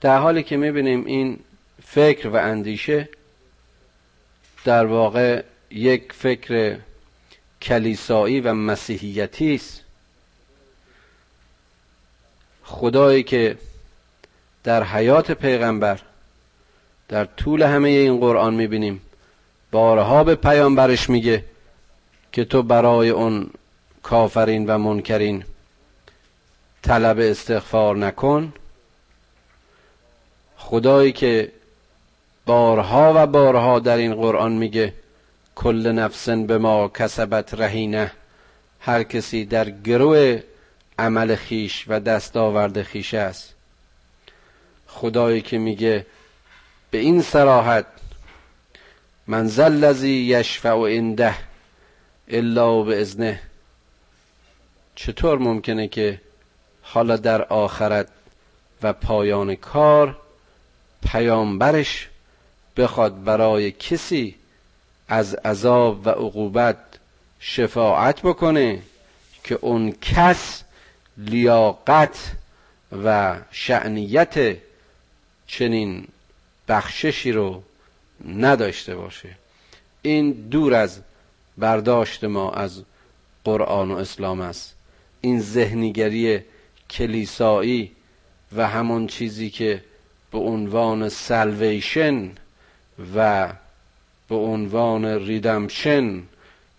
در 0.00 0.18
حالی 0.18 0.42
که 0.42 0.56
می‌بینیم 0.56 1.04
این 1.04 1.38
فکر 1.86 2.28
و 2.28 2.36
اندیشه 2.36 3.08
در 4.64 4.86
واقع 4.86 5.42
یک 5.70 6.12
فکر 6.12 6.78
کلیسایی 7.62 8.40
و 8.40 8.54
مسیحیتی 8.54 9.54
است. 9.54 9.80
خدایی 12.64 13.22
که 13.22 13.58
در 14.64 14.84
حیات 14.84 15.32
پیغمبر 15.32 16.00
در 17.08 17.24
طول 17.24 17.62
همه 17.62 17.88
این 17.88 18.20
قرآن 18.20 18.54
می‌بینیم 18.54 19.00
بارها 19.70 20.24
به 20.24 20.34
پیامبرش 20.34 21.10
میگه 21.10 21.44
که 22.38 22.44
تو 22.44 22.62
برای 22.62 23.10
اون 23.10 23.50
کافرین 24.02 24.66
و 24.66 24.78
منکرین 24.78 25.44
طلب 26.82 27.18
استغفار 27.18 27.96
نکن. 27.96 28.52
خدایی 30.56 31.12
که 31.12 31.52
بارها 32.46 33.12
و 33.16 33.26
بارها 33.26 33.78
در 33.78 33.96
این 33.96 34.14
قرآن 34.14 34.52
میگه 34.52 34.94
کل 35.54 35.92
نفسن 35.92 36.46
به 36.46 36.58
ما 36.58 36.88
کسبت 36.88 37.54
رهینه. 37.54 38.12
هر 38.80 39.02
کسی 39.02 39.44
در 39.44 39.70
گروه 39.70 40.42
عمل 40.98 41.34
خیش 41.34 41.84
و 41.88 42.00
دستاورد 42.00 42.82
خیش 42.82 43.14
است. 43.14 43.54
خدایی 44.86 45.40
که 45.40 45.58
میگه 45.58 46.06
به 46.90 46.98
این 46.98 47.22
سراحت 47.22 47.86
من 49.26 49.46
لذی 49.46 50.10
یشفع 50.10 50.70
عنده 50.70 51.47
الا 52.30 52.82
به 52.82 53.00
ازنه 53.00 53.40
چطور 54.94 55.38
ممکنه 55.38 55.88
که 55.88 56.20
حالا 56.82 57.16
در 57.16 57.42
آخرت 57.42 58.08
و 58.82 58.92
پایان 58.92 59.54
کار 59.54 60.16
پیامبرش 61.06 62.08
بخواد 62.76 63.24
برای 63.24 63.70
کسی 63.70 64.34
از 65.08 65.34
عذاب 65.34 66.06
و 66.06 66.10
عقوبت 66.10 66.76
شفاعت 67.40 68.22
بکنه 68.22 68.82
که 69.44 69.58
اون 69.60 69.92
کس 70.00 70.62
لیاقت 71.16 72.18
و 73.04 73.36
شعنیت 73.50 74.56
چنین 75.46 76.08
بخششی 76.68 77.32
رو 77.32 77.62
نداشته 78.28 78.94
باشه. 78.96 79.28
این 80.02 80.32
دور 80.32 80.74
از 80.74 81.00
برداشت 81.58 82.24
ما 82.24 82.50
از 82.50 82.82
قرآن 83.44 83.90
و 83.90 83.96
اسلام 83.96 84.40
است. 84.40 84.74
این 85.20 85.40
ذهنیگری 85.40 86.40
کلیسایی 86.90 87.92
و 88.56 88.68
همون 88.68 89.06
چیزی 89.06 89.50
که 89.50 89.84
به 90.32 90.38
عنوان 90.38 91.08
سلویشن 91.08 92.30
و 93.16 93.48
به 94.28 94.34
عنوان 94.34 95.04
ریدمشن 95.04 96.22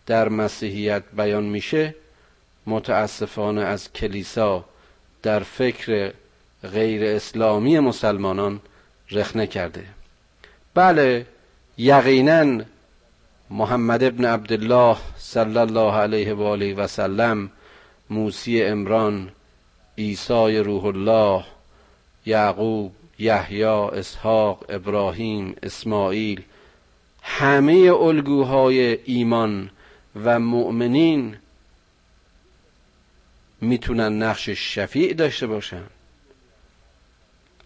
در 0.05 0.29
مسیحیت 0.29 1.03
بیان 1.17 1.43
میشه 1.43 1.95
متاسفانه 2.67 3.61
از 3.61 3.93
کلیسا 3.93 4.65
در 5.23 5.39
فکر 5.39 6.13
غیر 6.63 7.15
اسلامی 7.15 7.79
مسلمانان 7.79 8.61
رخنه 9.11 9.47
کرده. 9.47 9.85
بله 10.73 11.25
یقینا 11.77 12.63
محمد 13.51 14.03
ابن 14.03 14.25
عبدالله 14.25 14.97
صلی 15.17 15.57
الله 15.57 15.93
علیه 15.93 16.33
و 16.33 16.43
آله 16.43 16.73
و 16.73 16.87
سلم 16.87 17.51
موسی 18.09 18.63
امران 18.63 19.31
عیسی 19.97 20.57
روح 20.57 20.85
الله 20.85 21.43
یعقوب 22.25 22.91
یحیی 23.19 23.63
اسحاق 23.63 24.65
ابراهیم 24.69 25.55
اسماعیل 25.63 26.41
همه 27.21 27.73
الگوهای 27.73 28.97
ایمان 29.05 29.69
و 30.23 30.39
مؤمنین 30.39 31.35
می‌تونن 33.61 34.23
نقش 34.23 34.49
شفیع 34.49 35.13
داشته 35.13 35.47
باشن. 35.47 35.83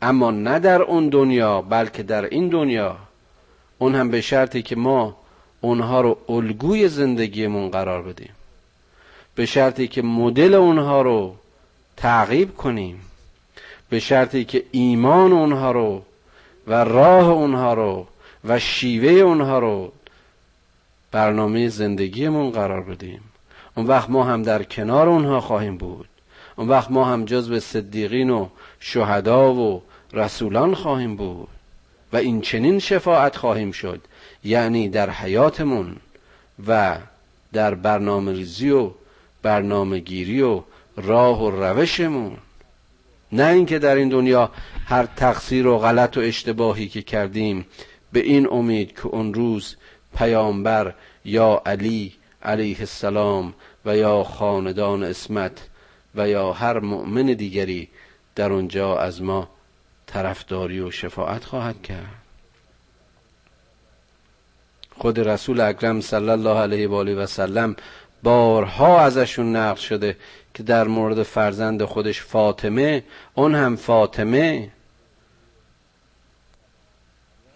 اما 0.02 0.32
نه 0.32 0.60
در 0.60 0.82
اون 0.82 1.10
دنیا 1.10 1.62
بلکه 1.62 2.04
در 2.04 2.26
این 2.26 2.50
دنیا. 2.50 2.98
اون 3.78 3.96
هم 3.96 4.12
به 4.12 4.22
شرطی 4.22 4.62
که 4.62 4.76
ما 4.76 5.23
اونها 5.64 6.02
رو 6.02 6.18
الگوی 6.30 6.88
زندگیمون 6.88 7.70
قرار 7.70 8.02
بدیم. 8.02 8.30
به 9.36 9.46
شرطی 9.46 9.88
که 9.88 10.02
مدل 10.02 10.54
اونها 10.54 11.02
رو 11.02 11.36
تعقیب 11.98 12.58
کنیم. 12.58 13.02
به 13.90 14.00
شرطی 14.00 14.46
که 14.46 14.64
ایمان 14.72 15.32
اونها 15.32 15.72
رو 15.72 16.02
و 16.68 16.84
راه 16.84 17.30
اونها 17.30 17.74
رو 17.74 18.08
و 18.46 18.60
شیوه 18.60 19.12
اونها 19.12 19.60
رو 19.60 19.92
برنامه 21.12 21.70
زندگیمون 21.70 22.52
قرار 22.52 22.82
بدیم. 22.82 23.22
اون 23.76 23.86
وقت 23.88 24.10
ما 24.10 24.24
هم 24.24 24.44
در 24.44 24.64
کنار 24.64 25.10
اونها 25.10 25.42
خواهیم 25.42 25.78
بود. 25.78 26.08
اون 26.56 26.70
وقت 26.70 26.92
ما 26.92 27.06
هم 27.06 27.26
جزو 27.26 27.60
صدیقین 27.60 28.30
و 28.30 28.48
شهدا 28.80 29.54
و 29.54 29.82
رسولان 30.14 30.76
خواهیم 30.76 31.16
بود. 31.16 31.48
و 32.14 32.18
این 32.18 32.42
چنین 32.42 32.80
شفاعت 32.80 33.36
خواهیم 33.36 33.72
شد. 33.72 34.02
یعنی 34.44 34.90
در 34.90 35.10
حیاتمون 35.10 35.96
و 36.68 36.98
در 37.54 37.76
برنامه 37.76 38.32
ریزی 38.32 38.70
و 38.70 38.92
برنامه 39.42 40.00
گیری 40.00 40.42
و 40.42 40.62
راه 40.98 41.44
و 41.44 41.52
روشمون. 41.52 42.38
نه 43.32 43.48
اینکه 43.48 43.80
در 43.80 43.96
این 43.96 44.10
دنیا 44.10 44.52
هر 44.86 45.06
تقصیر 45.06 45.68
و 45.68 45.78
غلط 45.78 46.18
و 46.18 46.20
اشتباهی 46.20 46.88
که 46.88 47.02
کردیم 47.02 47.66
به 48.12 48.20
این 48.20 48.48
امید 48.52 48.96
که 48.96 49.08
اون 49.08 49.34
روز 49.34 49.76
پیامبر 50.18 50.94
یا 51.26 51.62
علی 51.66 52.14
علیه 52.44 52.80
السلام 52.80 53.54
و 53.86 53.98
یا 53.98 54.24
خاندان 54.24 55.04
اسمت 55.04 55.70
و 56.16 56.30
یا 56.30 56.54
هر 56.54 56.80
مؤمن 56.80 57.26
دیگری 57.26 57.90
در 58.36 58.52
اونجا 58.52 58.98
از 58.98 59.22
ما 59.22 59.50
طرفداری 60.08 60.80
و 60.80 60.92
شفاعت 60.92 61.46
خواهد 61.46 61.82
کرد. 61.82 62.23
خود 64.98 65.20
رسول 65.20 65.62
اکرم 65.62 66.02
صلی 66.02 66.30
الله 66.30 66.58
علیه 66.60 66.88
و 66.88 66.94
آله 66.94 67.16
و 67.16 67.26
سلم 67.26 67.76
بارها 68.24 69.02
ازشون 69.02 69.56
نقل 69.56 69.80
شده 69.80 70.18
که 70.54 70.64
در 70.64 70.88
مورد 70.88 71.24
فرزند 71.24 71.84
خودش 71.84 72.22
فاطمه 72.22 73.04
اون 73.34 73.56
هم 73.56 73.76
فاطمه 73.76 74.70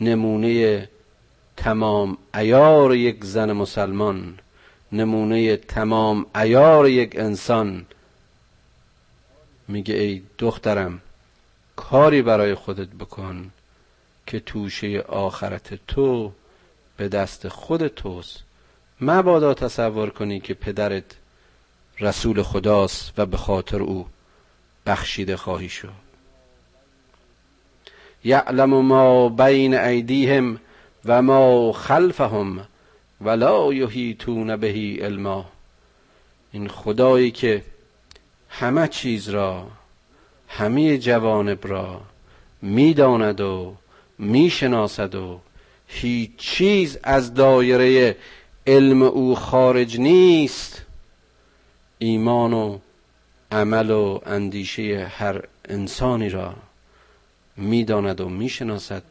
نمونه 0.02 0.90
تمام 1.58 2.18
ایار 2.36 2.96
یک 2.96 3.24
زن 3.24 3.52
مسلمان 3.52 4.40
نمونه 4.92 5.58
تمام 5.58 6.26
ایار 6.36 6.90
یک 6.90 7.20
انسان. 7.20 7.86
میگه 9.68 9.96
ای 9.96 10.22
دخترم 10.38 11.02
کاری 11.76 12.22
برای 12.22 12.56
خودت 12.56 12.88
بکن 12.88 13.52
که 14.26 14.40
توشه 14.40 15.00
آخرت 15.02 15.80
تو 15.88 16.32
به 16.98 17.08
دست 17.08 17.48
خود 17.48 17.88
توست. 17.88 18.40
مبادا 19.02 19.54
تصور 19.54 20.10
کنی 20.10 20.40
که 20.40 20.54
پدرت 20.54 21.04
رسول 22.00 22.44
خداست 22.44 23.14
و 23.18 23.26
به 23.26 23.38
خاطر 23.38 23.82
او 23.82 24.08
بخشیده 24.86 25.38
خواهی 25.38 25.70
شد. 25.70 26.08
یعلم 28.24 28.70
ما 28.70 29.30
بین 29.30 29.74
ایدیهم 29.78 30.60
و 31.06 31.22
ما 31.22 31.72
خلفهم 31.72 32.68
ولا 33.22 33.74
یحیطون 33.74 34.56
بهی 34.56 35.00
علما. 35.00 35.46
این 36.52 36.68
خدایی 36.68 37.32
که 37.32 37.64
همه 38.50 38.88
چیز 38.88 39.30
را 39.30 39.68
همه 40.50 40.98
جوانب 40.98 41.68
را 41.68 42.02
می‌داند 42.62 43.42
و 43.42 43.76
می‌شناسد 44.18 45.16
و 45.16 45.40
هیچ 45.88 46.32
چیز 46.38 46.98
از 47.04 47.34
دایره 47.34 48.16
علم 48.68 49.02
او 49.02 49.36
خارج 49.36 50.00
نیست. 50.00 50.82
ایمان 52.00 52.54
و 52.54 52.80
عمل 53.52 53.90
و 53.90 54.20
اندیشه 54.26 55.12
هر 55.18 55.44
انسانی 55.70 56.30
را 56.30 56.56
می‌داند 57.58 58.22
و 58.22 58.30
می‌شناسد 58.30 59.04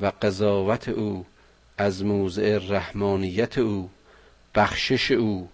و 0.00 0.12
قضاوت 0.22 0.88
او 0.88 1.26
از 1.78 2.04
موضع 2.04 2.58
رحمانیت 2.58 3.58
او 3.58 3.90
بخشش 4.54 5.10
او 5.10 5.48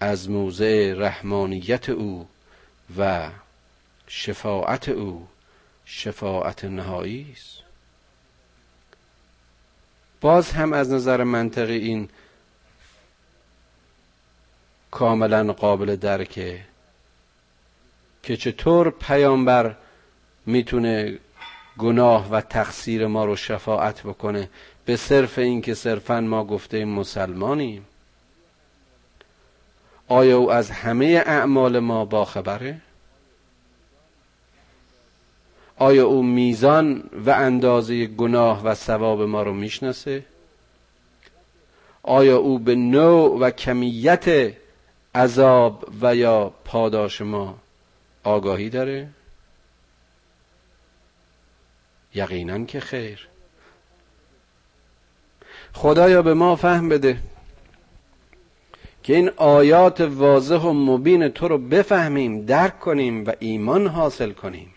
از 0.00 0.30
موضع 0.30 0.94
رحمانیت 0.96 1.88
او 1.88 2.28
و 2.98 3.30
شفاعت 4.08 4.88
او 4.88 5.28
شفاعت 5.84 6.64
نهایی 6.64 7.26
است. 7.32 7.67
باز 10.20 10.50
هم 10.50 10.72
از 10.72 10.92
نظر 10.92 11.24
منطقی 11.24 11.76
این 11.78 12.08
کاملا 14.90 15.52
قابل 15.52 15.96
درکه 15.96 16.60
که 18.22 18.36
چطور 18.36 18.90
پیامبر 18.90 19.74
می‌تونه 20.46 21.18
گناه 21.78 22.30
و 22.30 22.40
تقصیر 22.40 23.06
ما 23.06 23.24
رو 23.24 23.36
شفاعت 23.36 24.02
بکنه 24.02 24.48
به 24.84 24.96
صرف 24.96 25.38
اینکه 25.38 25.74
صرفا 25.74 26.20
ما 26.20 26.44
گفته 26.44 26.84
مسلمانیم 26.84 27.86
آیا 30.08 30.38
او 30.38 30.52
از 30.52 30.70
همه 30.70 31.22
اعمال 31.26 31.78
ما 31.78 32.04
باخبره؟ 32.04 32.80
آیا 35.78 36.06
او 36.06 36.22
میزان 36.22 37.10
و 37.26 37.30
اندازه 37.30 38.06
گناه 38.06 38.64
و 38.64 38.74
ثواب 38.74 39.22
ما 39.22 39.42
رو 39.42 39.52
می‌شناسه؟ 39.52 40.24
آیا 42.02 42.36
او 42.36 42.58
به 42.58 42.74
نوع 42.74 43.38
و 43.38 43.50
کمیت 43.50 44.52
عذاب 45.14 45.88
و 46.02 46.16
یا 46.16 46.52
پاداش 46.64 47.20
ما 47.20 47.58
آگاهی 48.24 48.70
داره؟ 48.70 49.08
یقینا 52.14 52.64
که 52.64 52.80
خیر. 52.80 53.28
خدایا 55.72 56.22
به 56.22 56.34
ما 56.34 56.56
فهم 56.56 56.88
بده 56.88 57.18
که 59.02 59.16
این 59.16 59.30
آیات 59.36 60.00
واضح 60.00 60.56
و 60.56 60.72
مبین 60.72 61.28
تو 61.28 61.48
رو 61.48 61.58
بفهمیم 61.58 62.44
درک 62.46 62.80
کنیم 62.80 63.26
و 63.26 63.32
ایمان 63.38 63.86
حاصل 63.86 64.32
کنیم. 64.32 64.74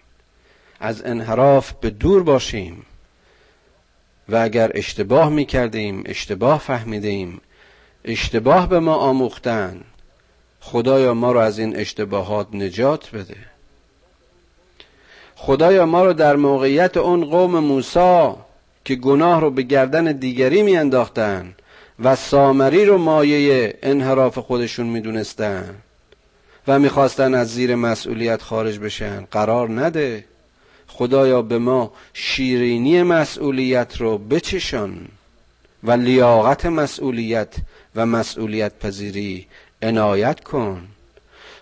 از 0.81 1.01
انحراف 1.05 1.71
به 1.81 1.89
دور 1.89 2.23
باشیم. 2.23 2.85
و 4.29 4.35
اگر 4.35 4.71
اشتباه 4.75 5.29
می 5.29 5.45
کردیم 5.45 6.03
اشتباه 6.05 6.59
فهمیدیم. 6.59 7.41
اشتباه 8.05 8.69
به 8.69 8.79
ما 8.79 8.95
آموختن. 8.95 9.81
خدایا 10.61 11.13
ما 11.13 11.31
رو 11.31 11.39
از 11.39 11.59
این 11.59 11.75
اشتباهات 11.75 12.47
نجات 12.53 13.15
بده. 13.15 13.37
خدایا 15.35 15.85
ما 15.85 16.05
رو 16.05 16.13
در 16.13 16.35
موقعیت 16.35 16.97
اون 16.97 17.25
قوم 17.25 17.59
موسی 17.59 18.29
که 18.85 18.95
گناه 18.95 19.41
رو 19.41 19.51
به 19.51 19.61
گردن 19.61 20.11
دیگری 20.11 20.63
میانداختن 20.63 21.53
و 21.99 22.15
سامری 22.15 22.85
رو 22.85 22.97
مایه 22.97 23.77
انحراف 23.83 24.37
خودشون 24.37 24.85
می‌دونستن 24.85 25.75
و 26.67 26.79
می‌خواستن 26.79 27.33
از 27.33 27.53
زیر 27.53 27.75
مسئولیت 27.75 28.41
خارج 28.41 28.79
بشن 28.79 29.27
قرار 29.31 29.69
نده. 29.69 30.25
خدایا 30.93 31.41
به 31.41 31.59
ما 31.59 31.91
شیرینی 32.13 33.03
مسئولیت 33.03 33.97
رو 33.97 34.17
بچشان 34.17 35.07
و 35.83 35.91
لیاقت 35.91 36.65
مسئولیت 36.65 37.55
و 37.95 38.05
مسئولیت 38.05 38.79
پذیری 38.79 39.47
عنایت 39.81 40.39
کن. 40.43 40.87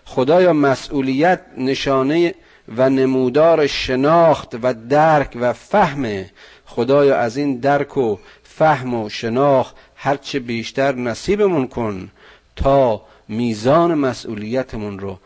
خدایا 0.04 0.52
مسئولیت 0.52 1.40
نشانه 1.58 2.34
و 2.76 2.90
نمودار 2.90 3.66
شناخت 3.66 4.56
و 4.62 4.74
درک 4.74 5.36
و 5.40 5.52
فهم. 5.52 6.24
خدایا 6.66 7.16
از 7.16 7.36
این 7.36 7.56
درک 7.56 7.96
و 7.96 8.16
فهم 8.44 8.94
و 8.94 9.08
شناخت 9.08 9.74
هرچه 9.96 10.40
بیشتر 10.40 10.94
نصیبمون 10.94 11.66
کن 11.66 12.10
تا 12.56 13.02
میزان 13.28 13.94
مسئولیتمون 13.94 14.98
رو 14.98 15.18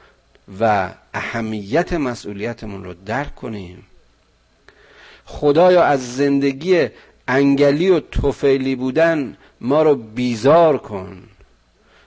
و 0.60 0.90
اهمیت 1.14 1.92
مسئولیتمون 1.92 2.84
رو 2.84 2.94
درک 3.06 3.34
کنیم. 3.34 3.86
خدایا 5.26 5.84
از 5.84 6.16
زندگی 6.16 6.88
انگلی 7.28 7.88
و 7.88 8.00
توفیلی 8.00 8.76
بودن 8.76 9.36
ما 9.60 9.82
رو 9.82 9.94
بیزار 9.94 10.78
کن. 10.78 11.22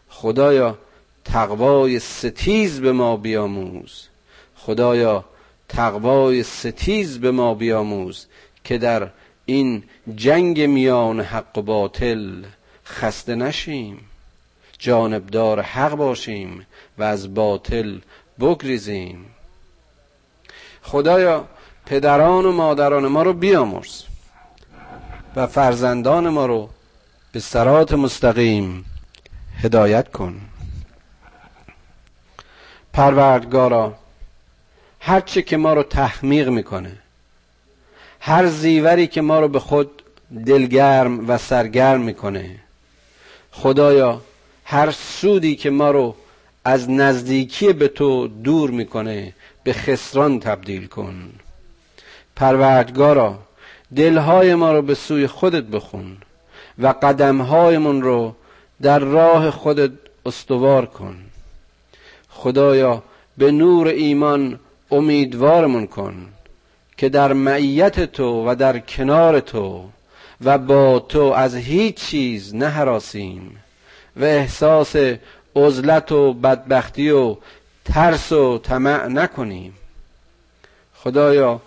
خدایا 0.09 0.77
تقوای 1.25 1.99
ستیز 1.99 2.81
به 2.81 2.91
ما 2.91 3.17
بیاموز. 3.17 4.07
خدایا 4.55 5.25
تقوای 5.69 6.43
ستیز 6.43 7.19
به 7.19 7.31
ما 7.31 7.53
بیاموز 7.53 8.25
که 8.63 8.77
در 8.77 9.09
این 9.45 9.83
جنگ 10.15 10.61
میان 10.61 11.21
حق 11.21 11.57
و 11.57 11.61
باطل 11.61 12.43
خسته 12.85 13.35
نشیم. 13.35 13.99
جانبدار 14.79 15.61
حق 15.61 15.95
باشیم 15.95 16.65
و 16.97 17.03
از 17.03 17.33
باطل 17.33 17.97
بگریزیم. 18.39 19.25
خدایا 20.81 21.45
پدران 21.89 22.45
و 22.45 22.51
مادران 22.51 23.07
ما 23.07 23.23
رو 23.23 23.33
بیامرز 23.33 24.03
و 25.35 25.47
فرزندان 25.47 26.29
ما 26.29 26.45
رو 26.45 26.69
به 27.31 27.39
سرات 27.39 27.93
مستقیم 27.93 28.85
هدایت 29.57 30.11
کن. 30.11 30.41
پروردگارا 32.93 33.95
هرچه 34.99 35.41
که 35.41 35.57
ما 35.57 35.73
رو 35.73 35.83
تحمیق 35.83 36.49
می‌کنه 36.49 36.91
هر 38.19 38.47
زیوری 38.47 39.07
که 39.07 39.21
ما 39.21 39.39
رو 39.39 39.47
به 39.47 39.59
خود 39.59 40.01
دلگرم 40.45 41.29
و 41.29 41.37
سرگرم 41.37 42.01
می‌کنه 42.01 42.55
خدایا 43.51 44.21
هر 44.65 44.91
سودی 44.91 45.55
که 45.55 45.69
ما 45.69 45.91
رو 45.91 46.15
از 46.65 46.89
نزدیکی 46.89 47.73
به 47.73 47.87
تو 47.87 48.27
دور 48.27 48.71
می‌کنه 48.71 49.33
به 49.63 49.73
خسران 49.73 50.39
تبدیل 50.39 50.87
کن. 50.87 51.31
پروردگارا 52.37 53.39
دلهای 53.95 54.55
ما 54.55 54.71
رو 54.73 54.81
به 54.81 54.95
سوی 54.95 55.27
خودت 55.27 55.63
بخون 55.63 56.17
و 56.79 56.87
قدمهایمون 56.87 58.01
رو 58.01 58.35
در 58.81 58.99
راه 58.99 59.51
خودت 59.51 59.91
استوار 60.25 60.85
کن. 60.85 61.15
خدایا 62.29 63.03
به 63.37 63.51
نور 63.51 63.87
ایمان 63.87 64.59
امیدوارمون 64.91 65.87
کن 65.87 66.27
که 66.97 67.09
در 67.09 67.33
معیت 67.33 68.11
تو 68.11 68.49
و 68.49 68.55
در 68.55 68.79
کنار 68.79 69.39
تو 69.39 69.89
و 70.43 70.57
با 70.57 70.99
تو 70.99 71.21
از 71.21 71.55
هیچ 71.55 71.95
چیز 71.95 72.55
نهراسیم 72.55 73.63
و 74.17 74.23
احساس 74.23 74.95
عزلت 75.55 76.11
و 76.11 76.33
بدبختی 76.33 77.09
و 77.09 77.35
ترس 77.85 78.31
و 78.31 78.57
طمع 78.57 79.07
نکنیم. 79.07 79.73
خدایا 80.95 81.61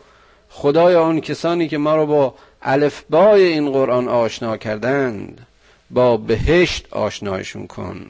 خدایا 0.51 1.07
اون 1.07 1.21
کسانی 1.21 1.69
که 1.69 1.79
ما 1.79 1.97
رو 1.97 2.07
با 2.07 2.35
الفبای 2.63 3.43
این 3.43 3.73
قرآن 3.73 4.09
آشنا 4.09 4.57
کردند 4.57 5.47
با 5.91 6.17
بهشت 6.17 6.93
آشنایشون 6.93 7.67
کن. 7.67 8.07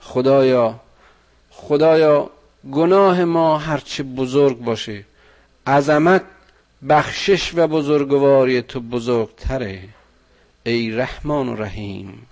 خدایا 0.00 0.80
خدایا 1.50 2.30
گناه 2.72 3.24
ما 3.24 3.58
هرچه 3.58 4.02
بزرگ 4.02 4.58
باشه 4.58 5.04
عظمت 5.66 6.22
بخشش 6.88 7.54
و 7.54 7.66
بزرگواری 7.66 8.62
تو 8.62 8.80
بزرگتره. 8.80 9.82
ای 10.64 10.90
رحمان 10.90 11.48
و 11.48 11.54
رحیم 11.54 12.26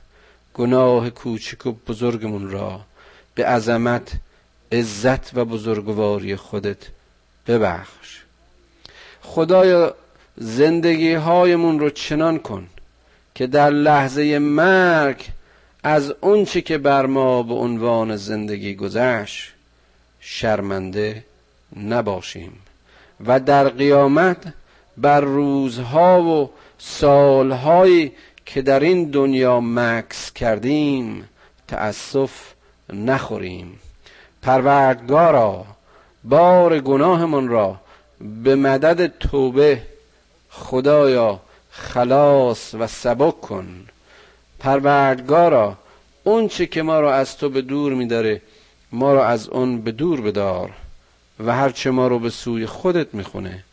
گناه 0.54 1.10
کوچک 1.10 1.66
و 1.66 1.72
بزرگمون 1.72 2.50
را 2.50 2.80
به 3.34 3.46
عظمت 3.46 4.12
عزت 4.72 5.36
و 5.36 5.44
بزرگواری 5.44 6.36
خودت 6.36 6.78
ببخش. 7.46 8.21
خدایا 9.34 9.94
زندگی 10.36 11.14
هایمون 11.14 11.78
رو 11.80 11.90
چنان 11.90 12.38
کن 12.38 12.66
که 13.34 13.46
در 13.46 13.70
لحظه 13.70 14.38
مرگ 14.38 15.24
از 15.82 16.14
اونچه 16.20 16.60
که 16.60 16.78
بر 16.78 17.06
ما 17.06 17.42
به 17.42 17.54
عنوان 17.54 18.16
زندگی 18.16 18.74
گذشت 18.74 19.52
شرمنده 20.20 21.24
نباشیم 21.76 22.52
و 23.26 23.40
در 23.40 23.68
قیامت 23.68 24.36
بر 24.96 25.20
روزها 25.20 26.22
و 26.22 26.50
سالهایی 26.78 28.12
که 28.46 28.62
در 28.62 28.80
این 28.80 29.10
دنیا 29.10 29.60
مکس 29.60 30.32
کردیم 30.32 31.28
تأسف 31.68 32.30
نخوریم. 32.92 33.78
پروردگارا 34.42 35.64
بار 36.24 36.80
گناهمان 36.80 37.48
را 37.48 37.76
به 38.22 38.54
مدد 38.56 39.18
توبه 39.18 39.82
خدایا 40.50 41.40
خلاص 41.70 42.74
و 42.74 42.86
سبک 42.86 43.40
کن. 43.40 43.86
پروردگارا 44.58 45.78
اون 46.24 46.48
چه 46.48 46.66
که 46.66 46.82
ما 46.82 47.00
را 47.00 47.14
از 47.14 47.36
تو 47.36 47.48
به 47.48 47.62
دور 47.62 47.94
میداره 47.94 48.42
ما 48.92 49.14
را 49.14 49.26
از 49.26 49.48
اون 49.48 49.82
به 49.82 49.92
دور 49.92 50.20
بدار 50.20 50.70
و 51.40 51.52
هرچه 51.52 51.90
ما 51.90 52.06
رو 52.06 52.18
به 52.18 52.30
سوی 52.30 52.66
خودت 52.66 53.14
می‌خونه. 53.14 53.64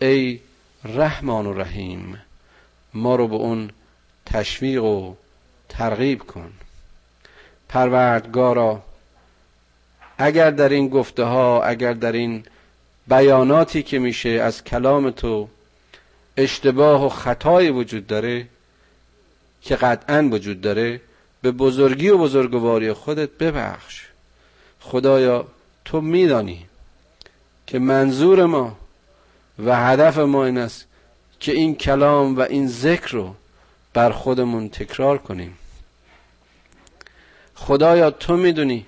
ای 0.00 0.40
رحمان 0.84 1.46
و 1.46 1.52
رحیم 1.52 2.20
ما 2.94 3.16
رو 3.16 3.28
به 3.28 3.34
اون 3.34 3.70
تشویق 4.26 4.84
و 4.84 5.14
ترغیب 5.68 6.22
کن. 6.22 6.52
پروردگارا 7.68 8.82
اگر 10.18 10.50
در 10.50 10.68
این 10.68 10.88
گفته 10.88 11.24
ها 11.24 11.62
اگر 11.62 11.92
در 11.92 12.12
این 12.12 12.44
بیاناتی 13.08 13.82
که 13.82 13.98
میشه 13.98 14.28
از 14.28 14.64
کلام 14.64 15.10
تو 15.10 15.48
اشتباه 16.36 17.06
و 17.06 17.08
خطایی 17.08 17.70
وجود 17.70 18.06
داره 18.06 18.46
که 19.62 19.76
قطعا 19.76 20.28
وجود 20.32 20.60
داره 20.60 21.00
به 21.42 21.50
بزرگی 21.50 22.08
و 22.08 22.18
بزرگواری 22.18 22.92
خودت 22.92 23.30
ببخش. 23.30 24.06
خدایا 24.80 25.46
تو 25.84 26.00
میدانی 26.00 26.66
که 27.66 27.78
منظور 27.78 28.46
ما 28.46 28.76
و 29.58 29.76
هدف 29.76 30.18
ما 30.18 30.44
این 30.44 30.58
است 30.58 30.86
که 31.40 31.52
این 31.52 31.74
کلام 31.74 32.36
و 32.36 32.40
این 32.40 32.68
ذکر 32.68 33.12
رو 33.12 33.34
بر 33.94 34.10
خودمون 34.10 34.68
تکرار 34.68 35.18
کنیم. 35.18 35.58
خدایا 37.54 38.10
تو 38.10 38.36
می‌دونی 38.36 38.86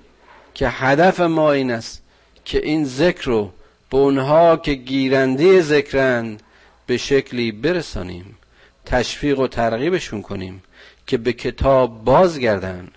که 0.55 0.69
هدف 0.69 1.21
ما 1.21 1.53
این 1.53 1.71
است 1.71 2.03
که 2.45 2.65
این 2.65 2.85
ذکر 2.85 3.25
رو 3.25 3.53
به 3.95 4.01
اونها 4.01 4.57
که 4.57 4.75
گیرنده 4.75 5.63
ذکرند 5.63 6.43
به 6.87 6.97
شکلی 6.97 7.53
برسانیم 7.53 8.39
تشویق 8.87 9.39
و 9.39 9.47
ترغیبشون 9.47 10.23
کنیم 10.23 10.63
که 11.07 11.17
به 11.17 11.33
کتاب 11.33 12.05
بازگردن 12.05 12.89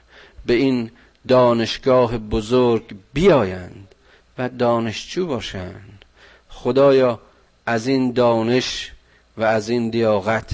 به 0.45 0.53
این 0.53 0.91
دانشگاه 1.27 2.17
بزرگ 2.17 2.95
بیایند 3.13 3.95
و 4.37 4.49
دانشجو 4.49 5.27
باشند. 5.27 6.05
خدایا 6.49 7.19
از 7.65 7.87
این 7.87 8.11
دانش 8.11 8.91
و 9.37 9.43
از 9.43 9.69
این 9.69 9.89
دیاقت 9.89 10.49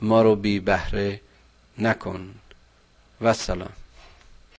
ما 0.00 0.22
رو 0.22 0.36
بی 0.36 0.60
بهره 0.60 1.20
نکن. 1.78 2.34
و 3.20 3.32
سلام. 3.32 3.81